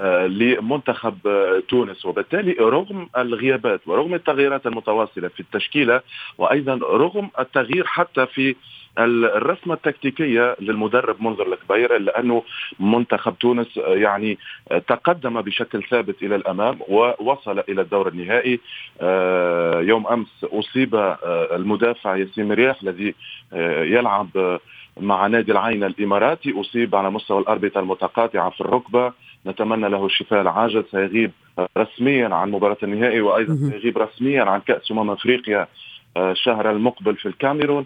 آه، 0.00 0.26
لمنتخب 0.26 1.26
آه، 1.26 1.62
تونس. 1.68 2.06
وبالتالي 2.06 2.52
رغم 2.52 3.08
الغيابات 3.16 3.80
ورغم 3.86 4.14
التغييرات 4.14 4.66
المتواصلة 4.66 5.28
في 5.28 5.40
التشكيلة 5.40 6.00
وأيضا 6.38 6.74
رغم 6.74 7.30
التغيير 7.38 7.86
حتى 7.86 8.26
في 8.26 8.56
الرسمة 8.98 9.74
التكتيكية 9.74 10.56
للمدرب 10.60 11.22
منذر 11.22 11.52
الكبير 11.52 11.96
إلا 11.96 12.20
أنه 12.20 12.42
منتخب 12.80 13.38
تونس 13.38 13.76
يعني 13.76 14.38
تقدم 14.70 15.40
بشكل 15.40 15.82
ثابت 15.82 16.22
إلى 16.22 16.36
الأمام 16.36 16.78
ووصل 16.88 17.58
إلى 17.58 17.82
الدور 17.82 18.08
النهائي. 18.08 18.60
آه، 19.00 19.80
يوم 19.80 20.06
أمس 20.06 20.44
أصيب 20.44 20.94
آه، 20.94 21.56
المدافع 21.56 22.16
ياسين 22.16 22.48
مرياح 22.48 22.82
الذي 22.82 23.14
آه، 23.52 23.84
يلعب 23.84 24.58
مع 25.00 25.26
نادي 25.26 25.52
العين 25.52 25.84
الإماراتي. 25.84 26.60
أصيب 26.60 26.96
على 26.96 27.10
مستوى 27.10 27.40
الأربطة 27.40 27.80
المتقاطعة 27.80 28.50
في 28.50 28.60
الركبة. 28.60 29.12
نتمنى 29.46 29.88
له 29.88 30.06
الشفاء 30.06 30.40
العاجل. 30.40 30.84
سيغيب 30.90 31.32
رسميا 31.78 32.28
عن 32.28 32.50
مباراة 32.50 32.76
النهائي 32.82 33.20
وأيضا 33.20 33.54
سيغيب 33.54 33.98
رسميا 33.98 34.42
عن 34.42 34.60
كأس 34.60 34.90
أمم 34.90 35.10
أفريقيا 35.10 35.68
الشهر 36.16 36.70
المقبل 36.70 37.16
في 37.16 37.26
الكاميرون. 37.26 37.84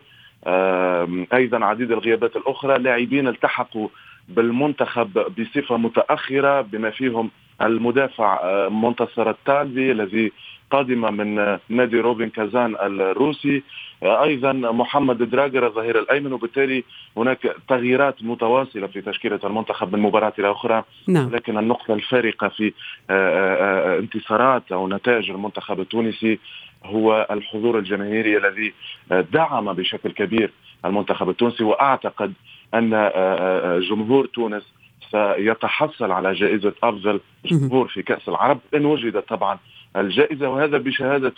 أيضا 1.33 1.65
عديد 1.65 1.93
الغيابات 1.93 2.37
الأخرى 2.37 2.79
لاعبين 2.79 3.29
التحقوا 3.29 3.89
بالمنتخب 4.29 5.25
بصفة 5.39 5.77
متأخرة 5.77 6.61
بما 6.61 6.91
فيهم 6.91 7.31
المدافع 7.63 8.41
آه، 8.43 8.69
منتصر 8.69 9.31
التالبي 9.31 9.93
الذي 9.93 10.33
قادم 10.71 11.15
من 11.15 11.59
نادي 11.69 12.01
روبن 12.01 12.29
كازان 12.29 12.77
الروسي 12.81 13.63
آه، 14.03 14.25
أيضا 14.25 14.53
محمد 14.53 15.23
دراغر 15.23 15.67
الظهير 15.67 15.99
الأيمن 15.99 16.33
وبالتالي 16.33 16.85
هناك 17.17 17.57
تغييرات 17.69 18.23
متواصلة 18.23 18.87
في 18.87 19.01
تشكيلة 19.01 19.41
المنتخب 19.45 19.97
من 19.97 20.03
مباراة 20.03 20.33
إلى 20.39 20.51
أخرى 20.51 20.85
نعم. 21.09 21.31
لكن 21.31 21.59
النقطة 21.59 21.95
الفارقة 21.95 22.49
في 22.49 22.73
آه، 23.11 23.99
انتصارات 23.99 24.73
أو 24.73 24.89
نتائج 24.89 25.31
المنتخب 25.31 25.81
التونسي 25.81 26.39
هو 26.85 27.27
الحضور 27.31 27.79
الجماهيري 27.79 28.37
الذي 28.37 28.73
دعم 29.11 29.73
بشكل 29.73 30.13
كبير 30.13 30.51
المنتخب 30.85 31.31
التونسي 31.31 31.65
وأعتقد 31.65 32.33
أن 32.75 32.95
آه، 32.95 33.11
آه، 33.15 33.79
جمهور 33.79 34.27
تونس 34.27 34.63
سيتحصل 35.11 36.13
على 36.13 36.33
جائزة 36.33 36.73
أفضل 36.83 37.21
جمهور 37.45 37.89
في 37.89 38.03
كأس 38.03 38.29
العرب 38.29 38.61
إن 38.75 38.85
وجدت 38.85 39.29
طبعا 39.29 39.59
الجائزة 39.97 40.49
وهذا 40.49 40.79
بشهادة 40.79 41.35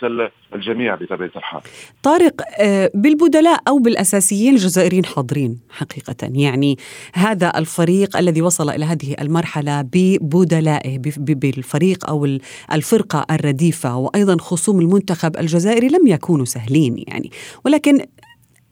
الجميع 0.55 0.95
بطبيعة 0.95 1.31
الحال. 1.35 1.61
طارق 2.03 2.41
آه، 2.59 2.91
بالبدلاء 2.93 3.59
أو 3.67 3.79
بالأساسيين 3.79 4.53
الجزائريين 4.53 5.05
حاضرين 5.05 5.59
حقيقة. 5.69 6.29
يعني 6.33 6.77
هذا 7.13 7.57
الفريق 7.57 8.17
الذي 8.17 8.41
وصل 8.41 8.69
إلى 8.69 8.85
هذه 8.85 9.15
المرحلة 9.21 9.81
ببدلائه 9.81 10.99
بالفريق 11.17 12.09
أو 12.09 12.37
الفرقة 12.73 13.25
الرديفة 13.31 13.97
وأيضا 13.97 14.37
خصوم 14.37 14.79
المنتخب 14.79 15.37
الجزائري 15.37 15.87
لم 15.87 16.07
يكونوا 16.07 16.45
سهلين 16.45 17.03
يعني. 17.07 17.31
ولكن 17.65 17.99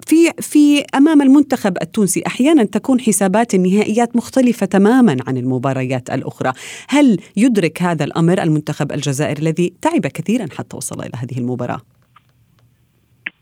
في 0.08 0.32
في 0.42 0.84
أمام 0.98 1.22
المنتخب 1.22 1.78
التونسي 1.82 2.24
أحيانا 2.28 2.64
تكون 2.64 3.00
حسابات 3.00 3.54
النهائيات 3.54 4.16
مختلفة 4.16 4.66
تماما 4.66 5.18
عن 5.28 5.38
المباريات 5.38 6.10
الأخرى، 6.10 6.52
هل 6.90 7.18
يدرك 7.38 7.82
هذا 7.82 8.06
الأمر 8.06 8.42
المنتخب 8.42 8.92
الجزائري 8.92 9.42
الذي 9.42 9.74
تعب 9.82 10.02
كثيرا 10.02 10.46
حتى 10.58 10.78
وصل 10.78 11.00
إلى 11.00 11.12
هذه 11.16 11.38
المباراة؟ 11.38 11.82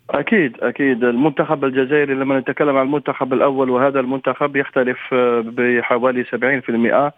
أكيد 0.10 0.58
أكيد. 0.62 1.04
المنتخب 1.04 1.66
الجزائري 1.66 2.14
لما 2.14 2.40
نتكلم 2.40 2.78
عن 2.78 2.86
المنتخب 2.86 3.34
الأول 3.34 3.70
وهذا 3.70 4.00
المنتخب 4.00 4.56
يختلف 4.56 4.98
بحوالي 5.44 6.24
70% 6.24 7.14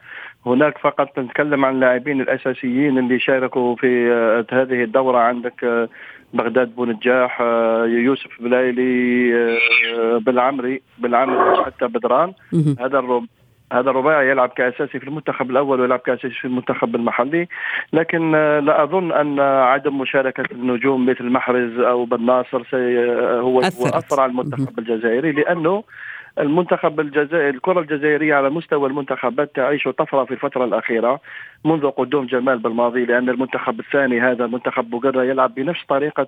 هناك 0.46 0.78
فقط 0.78 1.20
نتكلم 1.20 1.66
عن 1.66 1.76
اللاعبين 1.76 2.22
الأساسيين 2.22 2.98
اللي 2.98 3.20
شاركوا 3.20 3.76
في 3.76 4.12
هذه 4.52 4.84
الدورة. 4.84 5.18
عندك 5.18 5.90
بغداد 6.34 6.76
بونجاح 6.76 7.42
آه، 7.42 7.86
يوسف 7.86 8.42
بلايلي 8.42 9.34
آه، 9.36 10.18
بالعمري 10.18 10.82
بالعمري 10.98 11.64
حتى 11.66 11.88
بدران. 11.88 12.34
هذا 12.80 13.00
الرب 13.00 13.26
هذا 13.74 13.90
الرباعي 13.90 14.30
يلعب 14.30 14.50
كأساسي 14.50 15.00
في 15.00 15.08
المنتخب 15.08 15.52
الأول 15.52 15.82
ويلعب 15.82 16.00
كأساسي 16.00 16.34
في 16.34 16.46
المنتخب 16.46 16.96
المحلي. 16.96 17.48
لكن 17.94 18.36
آه، 18.36 18.60
لا 18.60 18.84
أظن 18.84 19.12
أن 19.12 19.40
عدم 19.40 19.98
مشاركة 19.98 20.44
النجوم 20.52 21.06
مثل 21.06 21.30
محرز 21.30 21.80
أو 21.80 22.06
بن 22.06 22.26
ناصر 22.26 22.64
هو 23.40 23.60
أثر 23.62 24.22
على 24.22 24.30
المنتخب 24.30 24.80
الجزائري 24.80 25.32
لأنه 25.32 25.84
المنتخب 26.40 27.00
الجزائري 27.00 27.50
الكرة 27.50 27.80
الجزائرية 27.80 28.36
على 28.36 28.50
مستوى 28.50 28.90
المنتخبات 28.90 29.56
تعيش 29.56 29.88
طفرة 29.88 30.26
في 30.26 30.32
الفترة 30.32 30.66
الأخيرة 30.66 31.20
منذ 31.66 31.90
قدوم 31.90 32.26
جمال 32.26 32.60
بالماضي 32.60 33.06
لأن 33.06 33.30
المنتخب 33.30 33.80
الثاني 33.80 34.22
هذا 34.22 34.48
منتخب 34.48 34.90
بوغرا 34.90 35.24
يلعب 35.24 35.56
بنفس 35.56 35.86
طريقة 35.90 36.28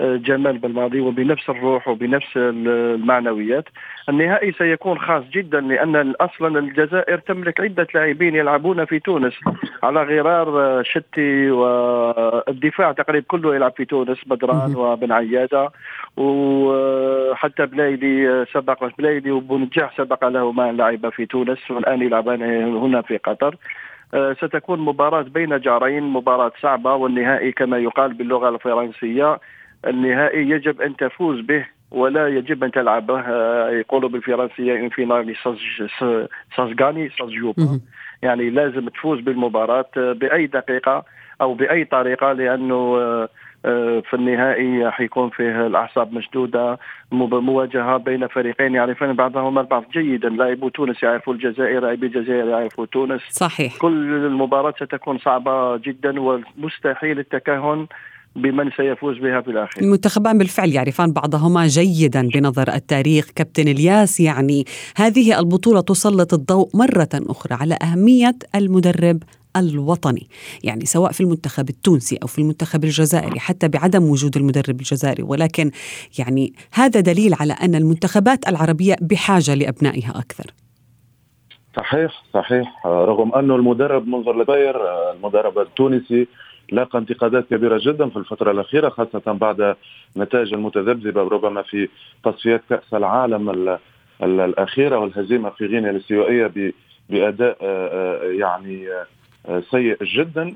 آه، 0.00 0.16
جمال 0.16 0.58
بالماضي 0.58 1.00
وبنفس 1.00 1.50
الروح 1.50 1.88
وبنفس 1.88 2.36
المعنويات. 2.36 3.64
النهائي 4.08 4.52
سيكون 4.52 4.98
خاص 4.98 5.24
جدا 5.32 5.60
لأن 5.60 6.14
أصلا 6.20 6.58
الجزائر 6.58 7.18
تملك 7.18 7.60
عدة 7.60 7.86
لاعبين 7.94 8.34
يلعبون 8.34 8.84
في 8.84 8.98
تونس 8.98 9.34
على 9.82 10.02
غرار 10.02 10.60
آه، 10.60 10.82
شتي 10.82 11.50
والدفاع 11.50 12.92
تقريبا 12.92 13.26
كله 13.28 13.54
يلعب 13.54 13.72
في 13.76 13.84
تونس 13.84 14.18
بدران 14.26 14.76
وبن 14.76 15.12
عيادة 15.12 15.70
وحتى 16.16 17.66
بلايلي 17.66 18.28
آه، 18.30 18.46
سبق 18.52 18.84
بلايلي 18.98 19.37
وبونجاح 19.38 19.96
سبق 19.96 20.24
لهما 20.24 20.72
لعب 20.72 21.08
في 21.08 21.26
تونس 21.26 21.70
والآن 21.70 22.02
يلعبان 22.02 22.42
هنا 22.76 23.02
في 23.02 23.16
قطر. 23.16 23.56
آه، 24.14 24.32
ستكون 24.32 24.80
مباراة 24.80 25.22
بين 25.22 25.60
جارين 25.60 26.02
مباراة 26.02 26.52
صعبة 26.62 26.94
والنهائي 26.94 27.52
كما 27.52 27.78
يقال 27.78 28.14
باللغة 28.14 28.48
الفرنسية. 28.48 29.38
النهائي 29.86 30.50
يجب 30.50 30.80
أن 30.80 30.96
تفوز 30.96 31.40
به 31.40 31.66
ولا 31.90 32.28
يجب 32.28 32.64
أن 32.64 32.70
تلعبه 32.70 33.20
آه، 33.20 33.70
يقولوا 33.70 34.08
بالفرنسية 34.08 34.76
ان 34.76 34.88
فينالي 34.88 35.34
سازغاني 36.56 37.08
سازجوبا 37.08 37.80
يعني 38.22 38.50
لازم 38.50 38.88
تفوز 38.88 39.20
بالمباراة 39.20 39.90
آه، 39.96 40.12
بأي 40.12 40.46
دقيقة 40.46 41.04
أو 41.40 41.54
بأي 41.54 41.84
طريقة 41.84 42.32
لأنه 42.32 42.98
في 43.62 44.14
النهائي 44.14 44.90
حيكون 44.90 45.30
فيه 45.30 45.66
الأعصاب 45.66 46.12
مشدودة 46.12 46.78
مواجهة 47.12 47.96
بين 47.96 48.26
فريقين 48.26 48.74
يعرفون 48.74 49.12
بعضهم 49.12 49.58
البعض 49.58 49.84
جيدا 49.92 50.28
لاعبو 50.28 50.68
تونس 50.68 51.02
يعرفوا 51.02 51.34
الجزائر 51.34 51.80
لاعبي 51.80 52.06
الجزائر 52.06 52.48
يعرفوا 52.48 52.86
تونس. 52.86 53.20
صحيح. 53.30 53.78
كل 53.78 54.26
المباراة 54.26 54.74
ستكون 54.76 55.18
صعبة 55.18 55.76
جدا 55.76 56.20
ومستحيل 56.20 57.18
التكهن 57.18 57.86
بمن 58.36 58.70
سيفوز 58.70 59.18
بها 59.18 59.40
في 59.40 59.50
الآخر. 59.50 59.80
المنتخبان 59.80 60.38
بالفعل 60.38 60.68
يعرفان 60.68 61.12
بعضهما 61.12 61.66
جيدا 61.66 62.28
بنظر 62.34 62.68
التاريخ. 62.74 63.30
كابتن 63.36 63.68
الياس 63.68 64.20
يعني 64.20 64.64
هذه 64.96 65.38
البطولة 65.38 65.80
تسلط 65.80 66.34
الضوء 66.34 66.68
مرة 66.74 67.08
أخرى 67.14 67.56
على 67.60 67.78
أهمية 67.82 68.34
المدرب 68.54 69.18
الوطني. 69.58 70.28
يعني 70.64 70.86
سواء 70.86 71.12
في 71.12 71.20
المنتخب 71.20 71.68
التونسي 71.68 72.18
أو 72.22 72.26
في 72.26 72.38
المنتخب 72.38 72.84
الجزائري 72.84 73.40
حتى 73.40 73.68
بعدم 73.68 74.04
وجود 74.04 74.36
المدرب 74.36 74.80
الجزائري. 74.80 75.22
ولكن 75.22 75.70
يعني 76.18 76.52
هذا 76.72 77.00
دليل 77.00 77.34
على 77.40 77.52
أن 77.52 77.74
المنتخبات 77.74 78.48
العربية 78.48 78.96
بحاجة 79.00 79.54
لأبنائها 79.54 80.10
أكثر. 80.18 80.54
صحيح 81.76 82.22
صحيح. 82.34 82.86
رغم 82.86 83.34
أنه 83.34 83.56
المدرب 83.56 84.08
منظر 84.08 84.42
لباير 84.42 84.76
المدرب 85.12 85.58
التونسي 85.58 86.26
لاقى 86.72 86.98
انتقادات 86.98 87.46
كبيرة 87.50 87.80
جدا 87.82 88.08
في 88.08 88.16
الفترة 88.16 88.50
الأخيرة 88.50 88.88
خاصة 88.88 89.32
بعد 89.32 89.76
نتائج 90.16 90.54
المتذبذبة 90.54 91.22
ربما 91.22 91.62
في 91.62 91.88
تصفيات 92.24 92.62
كأس 92.70 92.94
العالم 92.94 93.78
الأخيرة 94.22 94.98
والهزيمة 94.98 95.50
في 95.50 95.66
غينيا 95.66 95.90
الاستوائية 95.90 96.72
بأداء 97.10 97.56
آه، 97.62 97.88
آه، 97.88 98.22
يعني 98.22 98.88
آه، 98.88 99.06
سيء 99.70 100.04
جدا. 100.04 100.54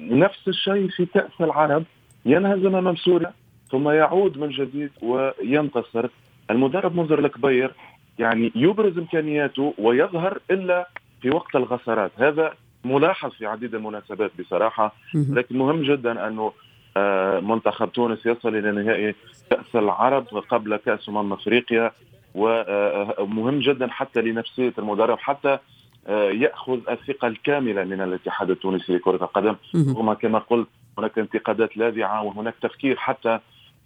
نفس 0.00 0.48
الشيء 0.48 0.88
في 0.88 1.06
كأس 1.06 1.40
العرب. 1.40 1.84
ينهزم 2.26 2.76
أمام 2.76 2.96
سوريا 2.96 3.32
ثم 3.70 3.88
يعود 3.88 4.38
من 4.38 4.48
جديد 4.48 4.90
وينتصر. 5.02 6.08
المدرب 6.50 6.96
منذر 6.96 7.18
الكبير 7.18 7.70
يعني 8.18 8.52
يبرز 8.54 8.98
إمكانياته 8.98 9.74
ويظهر 9.78 10.38
إلا 10.50 10.88
في 11.22 11.30
وقت 11.30 11.56
الغسرات 11.56 12.10
هذا 12.18 12.54
ملاحظ 12.84 13.30
في 13.30 13.46
عديد 13.46 13.74
المناسبات 13.74 14.30
بصراحة. 14.40 14.94
لكن 15.14 15.58
مهم 15.58 15.82
جدا 15.82 16.28
أنه 16.28 16.52
آه، 16.96 17.40
منتخب 17.40 17.92
تونس 17.92 18.26
يصل 18.26 18.56
إلى 18.56 18.72
نهائي 18.72 19.14
كأس 19.50 19.74
العرب 19.74 20.26
قبل 20.26 20.76
كأس 20.76 21.08
أمم 21.08 21.32
أفريقيا. 21.32 21.92
ومهم 22.34 23.58
جدا 23.58 23.86
حتى 23.90 24.20
لنفسية 24.20 24.72
المدرب. 24.78 25.18
حتى 25.18 25.48
آه، 25.48 25.60
يأخذ 26.08 26.78
الثقة 26.90 27.28
الكاملة 27.28 27.84
من 27.84 28.00
الاتحاد 28.00 28.50
التونسي 28.50 28.92
لكرة 28.92 29.24
القدم. 29.24 29.56
وما 29.96 30.14
كما 30.14 30.38
قلت 30.38 30.68
هناك 30.98 31.18
انتقادات 31.18 31.76
لاذعه 31.76 32.22
وهناك 32.22 32.54
تفكير 32.62 32.96
حتى 32.96 33.38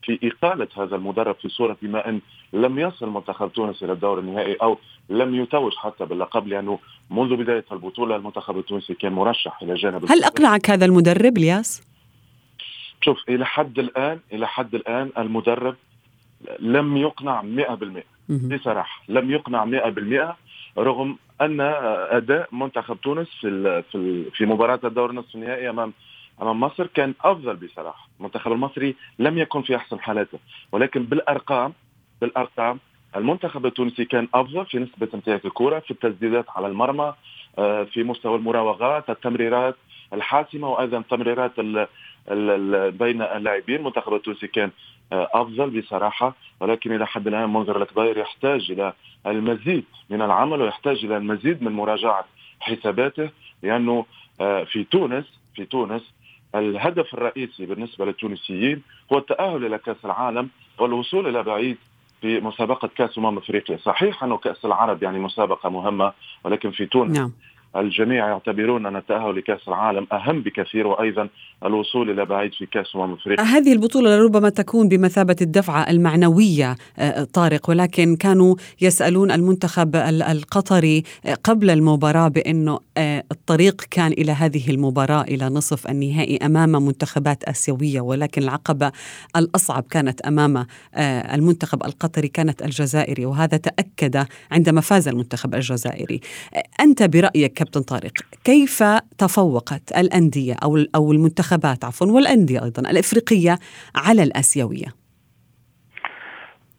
في 0.03 0.19
إقالة 0.23 0.69
هذا 0.77 0.97
المدرب 0.97 1.35
في 1.35 1.49
صورة 1.49 1.77
بما 1.83 2.09
أن 2.09 2.21
لم 2.53 2.79
يصل 2.79 3.09
منتخب 3.11 3.53
تونس 3.53 3.83
إلى 3.83 3.93
الدور 3.93 4.19
النهائي 4.19 4.55
أو 4.55 4.79
لم 5.11 5.35
يتوج 5.35 5.75
حتى 5.75 6.05
باللقب 6.05 6.49
لأنه 6.49 6.79
منذ 7.11 7.37
بداية 7.37 7.65
البطولة 7.73 8.17
المنتخب 8.17 8.59
التونسي 8.59 8.95
كان 8.95 9.13
مرشح 9.13 9.63
إلى 9.63 9.75
جانب 9.75 10.05
هل 10.11 10.25
أقنعك 10.25 10.71
هذا 10.71 10.85
المدرب 10.85 11.39
إلياس؟ 11.39 11.83
شوف 13.01 13.19
إلى 13.29 13.47
حد 13.47 13.79
الآن 13.79 14.21
إلى 14.33 14.49
حد 14.49 14.75
الآن 14.75 15.11
المدرب 15.19 15.77
لم 16.61 16.97
يقنع 16.97 17.43
100% 17.43 18.31
بصراحة 18.31 19.03
لم 19.09 19.31
يقنع 19.31 19.67
100% 19.67 20.35
رغم 20.79 21.17
أن 21.41 21.61
أداء 22.11 22.49
منتخب 22.53 23.01
تونس 23.01 23.29
في 23.41 24.25
في 24.35 24.47
مباراة 24.47 24.81
الدور 24.85 25.11
النصف 25.11 25.35
النهائي 25.35 25.71
أمام 25.71 25.93
أمام 26.43 26.61
مصر 26.61 26.87
كان 26.87 27.15
أفضل 27.25 27.57
بصراحة. 27.57 28.09
المنتخب 28.19 28.53
المصري 28.53 28.95
لم 29.19 29.39
يكن 29.39 29.63
في 29.63 29.77
أحسن 29.77 30.01
حالاته. 30.01 30.39
ولكن 30.73 31.03
بالارقام 31.03 31.73
بالأرقام 32.21 32.79
المنتخب 33.17 33.67
التونسي 33.67 34.05
كان 34.05 34.29
أفضل 34.35 34.67
في 34.67 34.79
نسبة 34.79 35.09
امتلاك 35.15 35.45
الكرة 35.45 35.79
في 35.79 35.91
التسديدات 35.91 36.45
على 36.51 36.67
المرمى 36.67 37.15
آه، 37.59 37.85
في 37.85 38.03
مستوى 38.03 38.37
المراوغات 38.37 39.11
التمريرات 39.11 39.77
الحاسمة 40.13 40.69
وأيضا 40.69 40.99
التمريرات 40.99 41.61
بين 41.61 43.23
اللاعبين. 43.23 43.77
المنتخب 43.77 44.15
التونسي 44.15 44.47
كان 44.47 44.71
أفضل 45.13 45.81
بصراحة 45.81 46.35
ولكن 46.61 46.95
إلى 46.95 47.07
حد 47.07 47.27
الآن 47.27 47.53
منظر 47.53 47.83
الكبير 47.83 48.19
يحتاج 48.19 48.71
إلى 48.71 48.93
المزيد 49.27 49.85
من 50.11 50.23
العمل 50.23 50.63
ويحتاج 50.63 51.05
إلى 51.05 51.17
المزيد 51.17 51.63
من 51.63 51.73
مراجعة 51.73 52.25
حساباته 52.61 53.31
لأنه 53.63 54.07
آه، 54.41 54.65
في 54.65 54.85
تونس 54.85 55.25
في 55.55 55.65
تونس 55.65 56.03
الهدف 56.55 57.15
الرئيسي 57.15 57.67
بالنسبة 57.67 58.05
للتونسيين 58.05 58.83
هو 59.13 59.19
التأهل 59.19 59.67
إلى 59.67 59.79
كأس 59.79 60.05
العالم 60.05 60.49
والوصول 60.79 61.27
إلى 61.27 61.43
بعيد 61.43 61.77
في 62.21 62.41
مسابقة 62.41 62.89
كأس 62.97 63.19
أمم 63.19 63.39
أفريقيا، 63.39 63.77
صحيح 63.77 64.25
أنه 64.25 64.37
كأس 64.37 64.65
العرب 64.65 65.03
يعني 65.03 65.19
مسابقة 65.19 65.69
مهمة 65.69 66.13
ولكن 66.45 66.71
في 66.71 66.87
تونس 66.87 67.19
نعم. 67.19 67.33
الجميع 67.77 68.29
يعتبرون 68.29 68.87
أن 68.87 68.97
التأهل 68.97 69.37
لكأس 69.37 69.69
العالم 69.69 70.07
أهم 70.13 70.43
بكثير 70.43 70.87
وأيضا 70.87 71.29
الوصول 71.65 72.11
إلى 72.11 72.25
بعيد 72.25 72.53
في 72.55 72.67
كأس 72.67 72.97
امم 72.97 73.13
افريقيا. 73.13 73.45
هذه 73.45 73.73
البطولة 73.73 74.17
لربما 74.17 74.49
تكون 74.49 74.89
بمثابة 74.89 75.37
الدفعة 75.41 75.91
المعنوية 75.91 76.77
آه، 76.99 77.25
طارق 77.25 77.71
ولكن 77.71 78.17
كانوا 78.17 78.57
يسألون 78.81 79.31
المنتخب 79.31 79.97
القطري 79.97 81.03
آه، 81.27 81.35
قبل 81.45 81.71
المباراة 81.71 82.29
بأنه 82.29 82.79
آه، 82.97 83.25
الطريق 83.33 83.83
كان 83.91 84.13
إلى 84.13 84.33
هذه 84.33 84.71
المباراة 84.71 85.23
إلى 85.23 85.45
نصف 85.45 85.91
النهائي 85.91 86.37
أمام 86.37 86.71
منتخبات 86.71 87.45
آسيوية 87.45 88.01
ولكن 88.01 88.43
العقبة 88.43 88.93
الأصعب 89.37 89.85
كانت 89.91 90.21
أمام 90.21 90.67
المنتخب 91.35 91.85
القطري 91.85 92.29
كانت 92.29 92.63
الجزائري 92.63 93.27
وهذا 93.27 93.57
تأكد 93.57 94.27
عندما 94.51 94.81
فاز 94.81 95.09
المنتخب 95.09 95.55
الجزائري. 95.55 96.21
أنت 96.81 97.03
برأيك 97.03 97.60
كابتن 97.61 97.81
طارق 97.81 98.13
كيف 98.45 98.83
تفوقت 99.19 99.99
الأندية 99.99 100.55
أو 100.65 100.79
أو 100.95 101.13
المنتخبات 101.13 101.85
عفوا 101.85 102.07
والأندية 102.07 102.65
أيضا 102.65 102.91
الإفريقية 102.91 103.59
على 103.97 104.23
الآسيوية؟ 104.23 104.87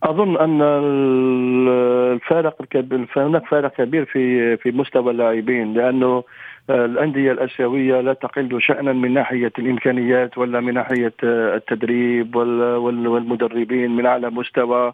أظن 0.04 0.38
أن 0.38 0.62
الفارق 2.14 2.62
الكبير 2.62 3.08
هناك 3.16 3.46
فارق 3.46 3.74
كبير 3.74 4.06
في 4.06 4.58
في 4.58 4.72
مستوى 4.72 5.12
اللاعبين 5.12 5.74
لأنه 5.74 6.24
الأندية 6.70 7.32
الآسيوية 7.32 8.02
لا 8.02 8.14
تقل 8.14 8.62
شانا 8.62 8.94
من 8.94 9.14
ناحية 9.14 9.52
الإمكانيات 9.60 10.38
ولا 10.38 10.60
من 10.60 10.74
ناحية 10.74 11.14
التدريب 11.24 12.36
والمدربين 12.36 13.92
من 13.92 14.06
أعلى 14.06 14.30
مستوى. 14.30 14.94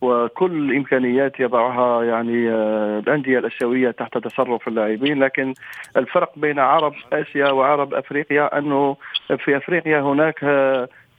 وكل 0.00 0.70
الامكانيات 0.70 1.40
يضعها 1.40 2.04
يعني 2.04 2.50
آه، 2.50 2.98
الأندية 2.98 3.38
الأسيوية 3.38 3.90
تحت 3.90 4.18
تصرف 4.18 4.68
اللاعبين 4.68 5.18
لكن 5.18 5.54
الفرق 5.96 6.32
بين 6.36 6.58
عرب 6.58 6.94
آسيا 7.12 7.50
وعرب 7.50 7.94
أفريقيا 7.94 8.58
أنه 8.58 8.96
في 9.44 9.56
أفريقيا 9.56 10.00
هناك 10.00 10.44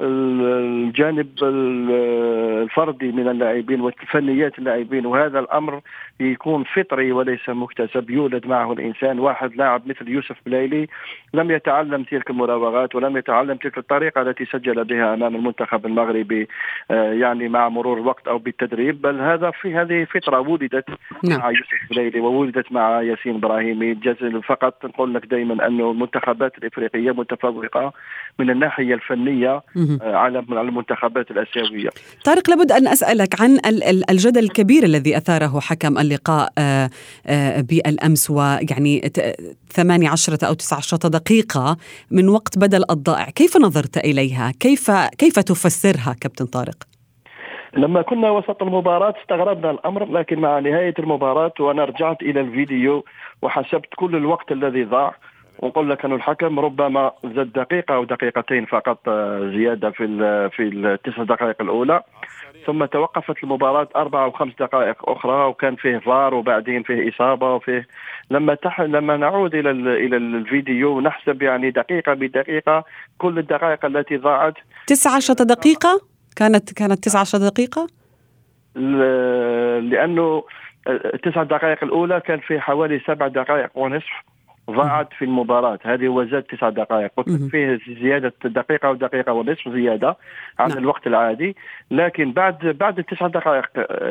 الجانب 0.01 1.27
الفردي 1.41 3.11
من 3.11 3.27
اللاعبين 3.27 3.81
وفنيات 3.81 4.59
اللاعبين 4.59 5.05
وهذا 5.05 5.39
الأمر 5.39 5.81
يكون 6.19 6.63
فطري 6.63 7.11
وليس 7.11 7.49
مكتسب 7.49 8.09
يولد 8.09 8.47
معه 8.47 8.73
الإنسان 8.73 9.19
واحد 9.19 9.55
لاعب 9.55 9.87
مثل 9.87 10.09
يوسف 10.09 10.35
بلايلي 10.45 10.87
لم 11.33 11.51
يتعلم 11.51 12.03
تلك 12.03 12.29
المراوغات 12.29 12.95
ولم 12.95 13.17
يتعلم 13.17 13.57
تلك 13.57 13.77
الطريقة 13.77 14.21
التي 14.21 14.45
سجل 14.45 14.83
بها 14.83 15.13
أمام 15.13 15.35
المنتخب 15.35 15.85
المغربي 15.85 16.47
آه، 16.91 17.13
يعني 17.13 17.49
مع 17.49 17.69
مرور 17.69 17.97
الوقت 17.97 18.27
أو 18.27 18.37
بالتدريب 18.37 19.01
بل 19.01 19.21
هذا 19.21 19.51
في 19.51 19.75
هذه 19.75 20.03
فطرة 20.03 20.39
ولدت 20.39 20.89
نعم. 21.23 21.39
مع 21.39 21.49
يوسف 21.49 21.89
بلايلي 21.91 22.19
وولدت 22.19 22.71
مع 22.71 23.01
ياسين 23.01 23.35
ابراهيمي 23.35 23.95
فقط 24.47 24.85
نقول 24.85 25.13
لك 25.13 25.25
دائما 25.25 25.67
انه 25.67 25.91
المنتخبات 25.91 26.57
الإفريقية 26.57 27.11
متفوقة 27.11 27.93
من 28.39 28.49
الناحية 28.49 28.93
الفنية 28.93 29.61
على 30.01 30.45
على 30.49 30.61
المنتخبات 30.69 31.31
الآسيوية 31.31 31.89
طارق 32.25 32.49
لابد 32.49 32.71
أن 32.71 32.87
أسألك 32.87 33.41
عن 33.41 33.51
ال- 33.51 33.83
ال- 33.83 34.11
الجدل 34.11 34.43
الكبير 34.43 34.83
الذي 34.83 35.17
أثاره 35.17 35.59
حكم 35.59 35.97
اللقاء 35.97 36.49
آه، 36.57 36.89
آه، 37.27 37.61
بالأمس 37.61 38.29
ويعني 38.29 38.99
ت- 38.99 39.35
18 39.69 40.47
أو 40.47 40.53
19 40.53 40.97
دقيقة 40.97 41.77
من 42.11 42.29
وقت 42.29 42.57
بدل 42.57 42.83
الضائع 42.91 43.29
كيف 43.29 43.57
نظرت 43.57 43.97
إليها؟ 43.97 44.51
كيف 44.59 44.91
كيف 44.91 45.39
تفسرها 45.39 46.15
كابتن 46.21 46.45
طارق؟ 46.45 46.75
لما 47.77 48.01
كنا 48.01 48.29
وسط 48.31 48.61
المباراة 48.63 49.13
استغربنا 49.21 49.71
الأمر 49.71 50.05
لكن 50.19 50.39
مع 50.39 50.59
نهاية 50.59 50.93
المباراة 50.99 51.53
وأنا 51.59 51.85
رجعت 51.85 52.21
إلى 52.21 52.41
الفيديو 52.41 53.05
وحسبت 53.41 53.85
كل 53.95 54.15
الوقت 54.15 54.51
الذي 54.51 54.83
ضاع 54.83 55.15
ونقول 55.59 55.89
لك 55.89 56.05
أن 56.05 56.13
الحكم 56.13 56.59
ربما 56.59 57.11
زاد 57.23 57.51
دقيقة 57.53 57.95
أو 57.95 58.03
دقيقتين 58.03 58.65
فقط 58.65 58.99
آه، 59.09 59.51
زيادة 59.55 59.89
في 59.89 60.03
ال- 60.03 60.51
في 60.51 60.63
التسع 60.63 61.23
دقائق 61.23 61.61
الأولى 61.61 62.01
ثم 62.65 62.85
توقفت 62.85 63.43
المباراة 63.43 63.87
أربع 63.95 64.23
أو 64.23 64.31
خمس 64.31 64.53
دقائق 64.59 65.09
أخرى 65.09 65.45
وكان 65.45 65.75
فيه 65.75 65.97
فار 65.97 66.33
وبعدين 66.33 66.83
فيه 66.83 67.09
إصابة 67.09 67.55
وفيه 67.55 67.87
لما 68.31 68.55
تح... 68.55 68.81
لما 68.81 69.17
نعود 69.17 69.55
إلى 69.55 69.71
ال... 69.71 69.87
إلى 69.87 70.17
الفيديو 70.17 71.01
نحسب 71.01 71.41
يعني 71.41 71.71
دقيقة 71.71 72.13
بدقيقة 72.13 72.83
كل 73.17 73.39
الدقائق 73.39 73.85
التي 73.85 74.17
ضاعت 74.17 74.53
19 74.87 75.33
دقيقة؟ 75.33 76.01
كانت 76.35 76.73
كانت 76.73 77.03
19 77.03 77.37
دقيقة؟ 77.37 77.87
ل- 78.75 79.89
لأنه 79.89 80.43
التسع 80.87 81.43
دقائق 81.43 81.83
الأولى 81.83 82.19
كان 82.19 82.39
في 82.39 82.59
حوالي 82.59 82.99
سبع 83.07 83.27
دقائق 83.27 83.69
ونصف 83.77 84.11
ضاعت 84.69 85.13
في 85.13 85.25
المباراة. 85.25 85.79
هذه 85.83 86.07
هو 86.07 86.25
زاد 86.25 86.43
تسع 86.43 86.69
دقائق. 86.69 87.11
قلت. 87.17 87.29
فيه 87.51 87.79
زيادة 88.01 88.33
دقيقة 88.45 88.89
ودقيقة 88.91 89.33
ونصف 89.33 89.69
زيادة 89.69 90.17
عن 90.59 90.69
نعم. 90.69 90.77
الوقت 90.77 91.07
العادي. 91.07 91.55
لكن 91.91 92.31
بعد 92.31 92.75
بعد 92.79 92.99
التسع 92.99 93.27
دقائق 93.27 93.65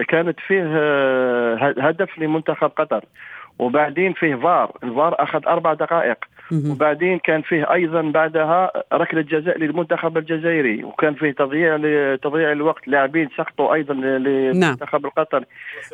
كانت 0.09 0.41
فيه 0.41 0.65
آه، 0.67 1.75
هدف 1.79 2.19
لمنتخب 2.19 2.71
قطر. 2.77 3.05
وبعدين 3.59 4.13
فيه 4.13 4.35
فار. 4.35 4.73
الفار 4.85 5.15
أخذ 5.19 5.47
أربع 5.47 5.75
دقائق. 5.75 6.17
وبعدين 6.71 7.19
كان 7.19 7.43
فيه 7.43 7.73
أيضا 7.73 8.03
بعدها 8.03 8.73
ركلة 8.93 9.21
جزاء 9.21 9.59
للمنتخب 9.59 10.19
الجزائري. 10.19 10.85
وكان 10.85 11.15
فيه 11.15 11.31
تضييع 11.31 11.77
تضييع 12.17 12.53
الوقت. 12.53 12.89
لاعبين 12.89 13.29
سقطوا 13.37 13.75
أيضا 13.75 13.95
للمنتخب 13.95 15.07
القطري 15.07 15.45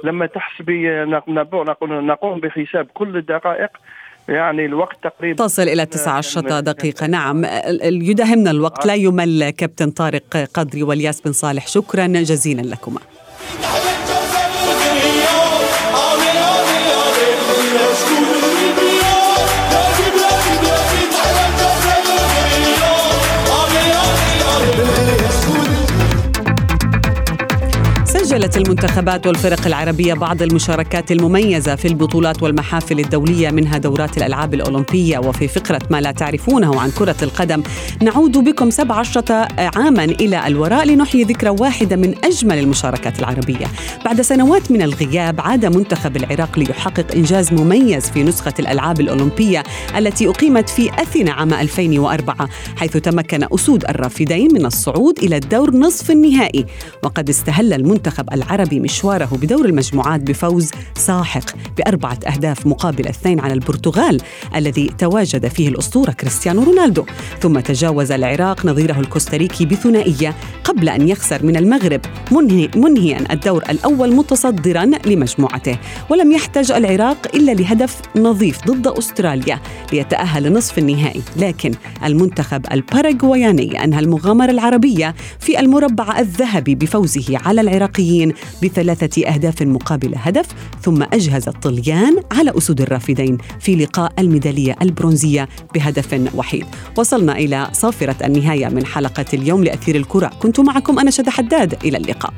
لما 0.05 0.27
تحسبي 0.27 1.05
نقوم 1.05 1.93
نقوم 1.93 2.41
بحساب 2.41 2.87
كل 2.95 3.17
الدقائق 3.17 3.71
يعني 4.29 4.67
الوقت 4.67 4.97
تقريبا 5.03 5.47
تصل 5.47 5.63
إلى 5.63 5.87
19 5.87 6.61
دقيقة. 6.61 7.07
نعم. 7.07 7.45
يداهمنا 7.83 8.51
الوقت. 8.51 8.87
لا 8.87 8.95
يمل 8.95 9.51
كابتن 9.51 9.91
طارق 9.91 10.49
قدري 10.55 10.83
والياس 10.83 11.21
بن 11.21 11.33
صالح. 11.33 11.67
شكرا 11.67 12.07
جزيلا 12.07 12.63
لكما. 12.63 13.01
سجلت 28.33 28.57
المنتخبات 28.57 29.27
والفرق 29.27 29.67
العربية 29.67 30.15
بعض 30.15 30.43
المشاركات 30.43 31.13
المميزة 31.13 31.75
في 31.75 31.89
البطولات 31.89 32.43
والمحافل 32.43 33.01
الدولية 33.01 33.51
منها 33.51 33.79
دورات 33.79 34.17
الألعاب 34.17 34.55
الأولمبية. 34.55 35.19
وفي 35.19 35.49
فقرة 35.49 35.81
ما 35.91 36.01
لا 36.01 36.13
تعرفونه 36.13 36.81
عن 36.81 36.91
كرة 36.91 37.17
القدم 37.23 37.63
نعود 38.03 38.39
بكم 38.39 38.71
17 38.71 39.47
عاما 39.59 40.05
إلى 40.05 40.47
الوراء 40.47 40.85
لنحيي 40.85 41.25
ذكرى 41.25 41.51
واحدة 41.51 41.97
من 41.97 42.15
أجمل 42.25 42.59
المشاركات 42.59 43.19
العربية. 43.19 43.67
بعد 44.05 44.21
سنوات 44.21 44.71
من 44.71 44.83
الغياب 44.83 45.41
عاد 45.41 45.67
منتخب 45.77 46.17
العراق 46.17 46.59
ليحقق 46.59 47.15
إنجاز 47.15 47.53
مميز 47.53 48.11
في 48.11 48.23
نسخة 48.23 48.55
الألعاب 48.59 49.01
الأولمبية 49.01 49.63
التي 49.97 50.29
أقيمت 50.29 50.69
في 50.69 50.91
أثينا 51.03 51.33
عام 51.33 51.55
2004 51.55 52.49
حيث 52.77 52.97
تمكن 52.97 53.47
أسود 53.55 53.85
الرافدين 53.85 54.49
من 54.55 54.67
الصعود 54.67 55.19
إلى 55.19 55.37
الدور 55.37 55.77
نصف 55.77 56.11
النهائي. 56.11 56.67
وقد 57.03 57.29
استهل 57.29 57.73
المنتخب 57.73 58.22
العربي 58.33 58.81
مشواره 58.81 59.39
بدور 59.43 59.65
المجموعات 59.65 60.21
بفوز 60.21 60.71
ساحق 60.95 61.45
بأربعة 61.77 62.19
أهداف 62.27 62.67
مقابل 62.67 63.09
اثنين 63.09 63.41
على 63.41 63.55
البرتغال 63.55 64.21
الذي 64.57 64.91
تواجد 64.99 65.47
فيه 65.47 65.69
الأسطورة 65.69 66.11
كريستيانو 66.11 66.63
رونالدو. 66.63 67.05
ثم 67.41 67.61
تجاوز 67.61 68.13
العراق 68.13 68.67
نظيره 68.67 69.01
الكوستاريكي 69.01 69.67
بثنائية 69.67 70.35
قبل 70.65 70.89
أن 70.89 71.09
يخسر 71.09 71.47
من 71.47 71.57
المغرب 71.57 72.01
منهي 72.33 72.69
منهيا 72.77 73.33
الدور 73.33 73.63
الأول 73.71 74.15
متصدرا 74.15 74.91
لمجموعته. 75.07 75.79
ولم 76.11 76.33
يحتج 76.33 76.73
العراق 76.73 77.19
إلا 77.35 77.53
لهدف 77.53 78.01
نظيف 78.17 78.59
ضد 78.67 78.87
أستراليا 78.87 79.61
ليتأهل 79.93 80.43
لنصف 80.43 80.79
النهائي. 80.79 81.23
لكن 81.37 81.73
المنتخب 82.05 82.67
الباراغواياني 82.73 83.85
أنهى 83.85 84.01
المغامرة 84.01 84.51
العربية 84.51 85.15
في 85.41 85.61
المربع 85.61 86.19
الذهبي 86.19 86.75
بفوزه 86.75 87.39
على 87.39 87.61
العراقيين. 87.61 88.12
بثلاثة 88.63 89.29
أهداف 89.29 89.63
مقابل 89.63 90.15
هدف 90.17 90.47
ثم 90.83 91.03
أجهز 91.03 91.49
الطليان 91.49 92.23
على 92.33 92.53
أسود 92.59 92.81
الرافدين 92.81 93.39
في 93.61 93.77
لقاء 93.77 94.13
الميدالية 94.19 94.77
البرونزية 94.83 95.49
بهدف 95.75 96.31
وحيد. 96.35 96.67
وصلنا 96.99 97.33
إلى 97.33 97.69
صافرة 97.73 98.17
النهاية 98.25 98.69
من 98.69 98.87
حلقة 98.87 99.25
اليوم 99.35 99.65
لأثير 99.65 99.97
الكرة. 99.97 100.31
كنت 100.43 100.61
معكم 100.61 100.99
أنا 100.99 101.11
شد 101.11 101.29
حداد. 101.29 101.75
إلى 101.85 101.97
اللقاء. 101.97 102.33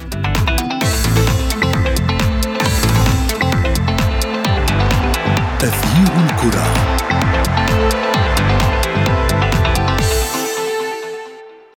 أثير 5.63 6.25
الكرة. 6.25 6.84